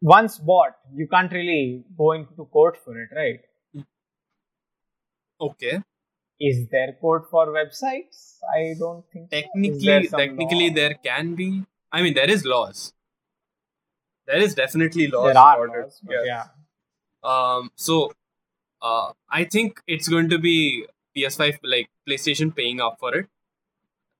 once 0.00 0.38
bought, 0.38 0.74
you 0.94 1.06
can't 1.06 1.32
really 1.32 1.84
go 1.96 2.12
into 2.12 2.44
court 2.58 2.76
for 2.84 2.98
it, 3.00 3.10
right? 3.14 3.40
Okay. 5.40 5.80
Is 6.40 6.66
there 6.70 6.96
court 7.00 7.24
for 7.30 7.46
websites? 7.48 8.38
I 8.56 8.74
don't 8.78 9.04
think. 9.12 9.30
Technically, 9.30 9.86
there 9.86 10.02
technically, 10.02 10.68
law? 10.70 10.74
there 10.74 10.94
can 10.94 11.34
be. 11.34 11.64
I 11.92 12.02
mean, 12.02 12.14
there 12.14 12.30
is 12.30 12.44
laws. 12.44 12.92
There 14.32 14.40
is 14.48 14.54
definitely 14.58 15.06
laws. 15.14 15.32
there 15.34 15.42
are 15.42 15.68
laws, 15.68 16.00
but 16.02 16.26
yeah. 16.28 16.44
Um, 17.32 17.70
so 17.86 17.96
uh, 18.90 19.12
I 19.40 19.44
think 19.44 19.80
it's 19.86 20.08
going 20.14 20.28
to 20.30 20.38
be 20.38 20.86
PS5 21.16 21.58
like 21.74 21.88
PlayStation 22.08 22.54
paying 22.60 22.80
up 22.86 22.96
for 23.02 23.14
it. 23.20 23.26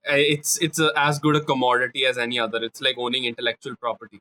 Uh, 0.09 0.16
It's 0.35 0.59
it's 0.66 0.79
a, 0.87 0.90
as 1.07 1.18
good 1.27 1.37
a 1.37 1.40
commodity 1.53 2.05
as 2.11 2.18
any 2.27 2.38
other. 2.46 2.62
It's 2.68 2.81
like 2.88 2.96
owning 3.07 3.25
intellectual 3.33 3.77
property. 3.87 4.20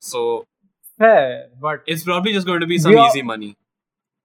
So 0.00 0.46
fair, 0.98 1.48
but 1.60 1.82
it's 1.86 2.04
probably 2.04 2.32
just 2.32 2.46
going 2.46 2.60
to 2.60 2.66
be 2.66 2.78
some 2.78 2.96
are- 2.96 3.06
easy 3.08 3.22
money. 3.22 3.56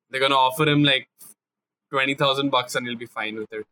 They're 0.10 0.22
gonna 0.22 0.36
offer 0.36 0.66
him 0.70 0.84
like 0.84 1.08
twenty 1.90 2.14
thousand 2.14 2.52
bucks 2.52 2.76
and 2.76 2.88
he'll 2.88 2.98
be 2.98 3.08
fine 3.08 3.36
with 3.38 3.52
it 3.52 3.66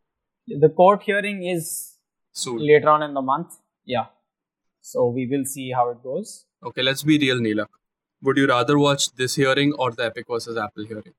the 0.64 0.68
court 0.68 1.04
hearing 1.04 1.44
is 1.46 1.98
soon. 2.32 2.58
later 2.58 2.88
on 2.90 3.00
in 3.04 3.14
the 3.14 3.22
month. 3.22 3.54
Yeah. 3.84 4.06
So 4.82 5.06
we 5.08 5.26
will 5.30 5.44
see 5.44 5.70
how 5.72 5.90
it 5.90 6.02
goes. 6.02 6.44
Okay, 6.64 6.82
let's 6.82 7.02
be 7.02 7.18
real, 7.18 7.38
Neelak. 7.38 7.68
Would 8.22 8.36
you 8.36 8.46
rather 8.46 8.78
watch 8.78 9.12
this 9.14 9.34
hearing 9.36 9.72
or 9.78 9.90
the 9.92 10.04
Epic 10.06 10.26
versus 10.28 10.56
Apple 10.56 10.84
hearing? 10.84 11.14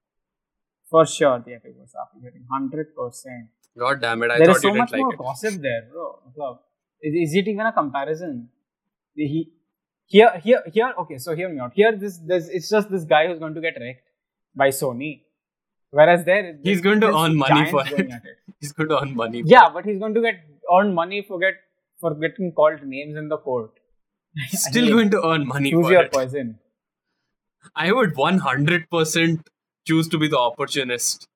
For 0.90 1.06
sure, 1.06 1.40
the 1.46 1.54
Epic 1.56 1.74
was 1.80 1.94
Apple 2.02 2.22
hearing 2.22 2.46
hundred 2.52 2.96
percent. 2.96 3.48
God 3.78 4.02
damn 4.02 4.22
it! 4.24 4.32
I 4.32 4.38
There 4.38 4.48
thought 4.48 4.56
is 4.58 4.62
so 4.62 4.68
you 4.70 4.78
much 4.78 4.92
didn't 4.92 5.02
more 5.02 5.10
like 5.12 5.20
it. 5.20 5.24
gossip 5.24 5.62
there, 5.62 5.88
bro. 5.92 6.60
Is, 7.02 7.30
is 7.30 7.36
it 7.36 7.48
even 7.48 7.66
a 7.66 7.72
comparison? 7.74 8.50
He 9.16 9.52
here 10.06 10.32
here 10.44 10.62
here. 10.72 10.94
Okay, 11.00 11.18
so 11.18 11.36
hear 11.36 11.50
me 11.50 11.60
out. 11.60 11.72
Here, 11.74 11.92
this 12.04 12.20
this 12.20 12.48
it's 12.50 12.70
just 12.70 12.92
this 12.92 13.06
guy 13.06 13.28
who's 13.28 13.40
going 13.40 13.56
to 13.56 13.62
get 13.62 13.76
wrecked 13.80 14.08
by 14.56 14.70
Sony, 14.70 15.22
whereas 15.90 16.24
there 16.26 16.58
He's 16.64 16.82
going 16.82 17.02
to 17.02 17.08
earn 17.08 17.36
money 17.36 17.70
for 17.72 17.86
it. 17.88 18.00
it. 18.00 18.12
He's 18.62 18.72
going 18.74 18.90
to 18.90 19.02
earn 19.02 19.16
money. 19.16 19.42
for 19.42 19.48
Yeah, 19.50 19.70
but 19.74 19.84
he's 19.86 20.00
going 20.00 20.14
to 20.14 20.22
get 20.22 20.36
earn 20.80 20.94
money 20.94 21.26
for 21.28 21.40
get 21.40 21.56
for 22.04 22.14
getting 22.26 22.52
called 22.60 22.84
names 22.84 23.18
in 23.24 23.30
the 23.30 23.38
court. 23.38 23.80
Still 24.64 24.90
going 24.96 25.10
to 25.12 25.26
earn 25.32 25.48
money 25.48 25.72
choose 25.72 25.90
your 25.96 26.04
it. 26.04 26.12
poison. 26.12 26.60
I 27.76 27.92
would 27.92 28.14
100% 28.16 29.46
choose 29.88 30.08
to 30.10 30.18
be 30.24 30.28
the 30.28 30.40
opportunist 30.40 31.28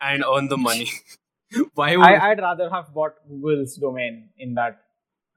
and 0.00 0.24
earn 0.36 0.48
the 0.48 0.56
money. 0.56 0.88
Why 1.74 1.96
would 1.96 2.06
I, 2.06 2.30
I'd 2.30 2.40
rather 2.40 2.68
have 2.70 2.92
bought 2.94 3.14
Google's 3.28 3.76
domain 3.76 4.30
in 4.38 4.54
that 4.54 4.80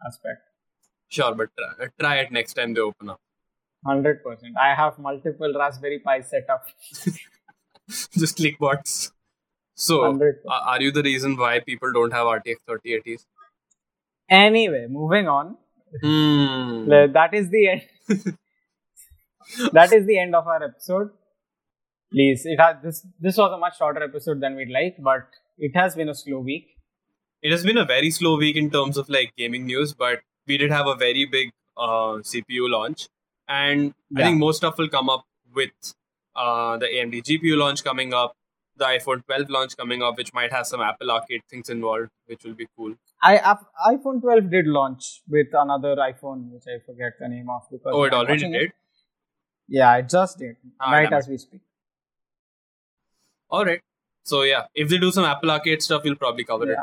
aspect. 0.07 0.41
sure, 1.09 1.35
but 1.35 1.49
try, 1.57 1.87
try 1.99 2.15
it 2.23 2.31
next 2.31 2.53
time 2.53 2.73
they 2.73 2.81
open 2.81 3.09
up. 3.09 3.19
Hundred 3.85 4.23
percent. 4.23 4.55
I 4.59 4.73
have 4.73 4.97
multiple 4.97 5.53
Raspberry 5.57 5.99
Pi 5.99 6.21
set 6.21 6.49
up. 6.49 6.65
Just 8.23 8.37
click 8.37 8.57
bots. 8.57 9.11
So, 9.75 10.01
Hundred. 10.03 10.39
uh, 10.49 10.61
are 10.71 10.81
you 10.81 10.91
the 10.91 11.03
reason 11.03 11.35
why 11.37 11.59
people 11.59 11.91
don't 11.93 12.13
have 12.13 12.25
RTX 12.25 12.55
3080s? 12.69 13.25
Anyway, 14.29 14.87
moving 14.89 15.27
on. 15.27 15.57
Le- 16.89 17.07
That 17.07 17.33
is 17.33 17.49
the 17.49 17.67
end. 17.69 17.81
that 19.73 19.93
is 19.93 20.05
the 20.05 20.17
end 20.17 20.35
of 20.35 20.47
our 20.47 20.63
episode. 20.63 21.09
Please, 22.11 22.45
it 22.45 22.59
has 22.59 22.77
this. 22.83 23.05
This 23.19 23.37
was 23.37 23.51
a 23.51 23.57
much 23.57 23.77
shorter 23.77 24.03
episode 24.03 24.39
than 24.41 24.55
we'd 24.55 24.69
like, 24.69 24.95
but 25.03 25.27
it 25.57 25.75
has 25.75 25.95
been 25.95 26.09
a 26.09 26.15
slow 26.15 26.39
week. 26.39 26.67
It 27.41 27.51
has 27.51 27.63
been 27.63 27.77
a 27.77 27.85
very 27.85 28.09
slow 28.11 28.37
week 28.37 28.55
in 28.55 28.69
terms 28.71 28.97
of 28.97 29.09
like 29.09 29.33
gaming 29.37 29.65
news, 29.65 29.93
but 29.93 30.21
we 30.47 30.57
did 30.57 30.71
have 30.71 30.87
a 30.87 30.95
very 30.95 31.25
big 31.25 31.49
uh, 31.77 32.21
CPU 32.31 32.69
launch, 32.69 33.07
and 33.47 33.93
I 34.15 34.23
think 34.23 34.39
more 34.39 34.53
stuff 34.53 34.77
will 34.77 34.87
come 34.89 35.09
up 35.09 35.25
with 35.53 35.71
uh, 36.35 36.77
the 36.77 36.85
AMD 36.87 37.23
GPU 37.23 37.57
launch 37.57 37.83
coming 37.83 38.13
up, 38.13 38.33
the 38.77 38.85
iPhone 38.85 39.25
12 39.25 39.49
launch 39.49 39.77
coming 39.77 40.01
up, 40.03 40.17
which 40.17 40.33
might 40.33 40.51
have 40.51 40.67
some 40.67 40.81
Apple 40.81 41.11
Arcade 41.11 41.41
things 41.49 41.69
involved, 41.69 42.09
which 42.25 42.43
will 42.43 42.53
be 42.53 42.67
cool. 42.77 42.93
I 43.21 43.37
iPhone 43.87 44.21
12 44.21 44.49
did 44.51 44.67
launch 44.67 45.21
with 45.27 45.47
another 45.53 45.95
iPhone, 45.95 46.51
which 46.51 46.63
I 46.67 46.79
forget 46.85 47.13
the 47.19 47.27
name 47.29 47.49
of. 47.49 47.63
Because 47.71 47.91
Oh, 47.93 48.03
it 48.03 48.13
I'm 48.13 48.19
already 48.19 48.51
did. 48.51 48.71
Yeah, 49.67 49.95
it 49.97 50.09
just 50.09 50.37
did. 50.37 50.57
Ah, 50.79 50.91
right 50.91 51.11
as 51.11 51.27
we 51.27 51.37
speak. 51.37 51.61
All 53.49 53.65
right. 53.65 53.81
So 54.23 54.41
yeah, 54.43 54.65
if 54.75 54.89
they 54.89 54.97
do 54.97 55.11
some 55.11 55.23
Apple 55.25 55.51
Arcade 55.51 55.81
stuff, 55.81 56.03
we'll 56.03 56.15
probably 56.15 56.43
cover 56.43 56.69
it. 56.71 56.77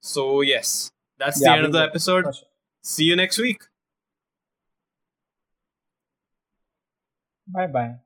So 0.00 0.40
yes, 0.40 0.90
that's 1.18 1.40
Yeah, 1.40 1.50
the 1.52 1.56
end 1.58 1.66
of 1.66 1.72
the 1.72 1.82
episode. 1.82 2.24
sure. 2.24 2.48
See 2.82 3.04
you 3.04 3.14
next 3.16 3.38
week. 3.38 3.62
Bye 7.46 7.66
bye. 7.66 7.96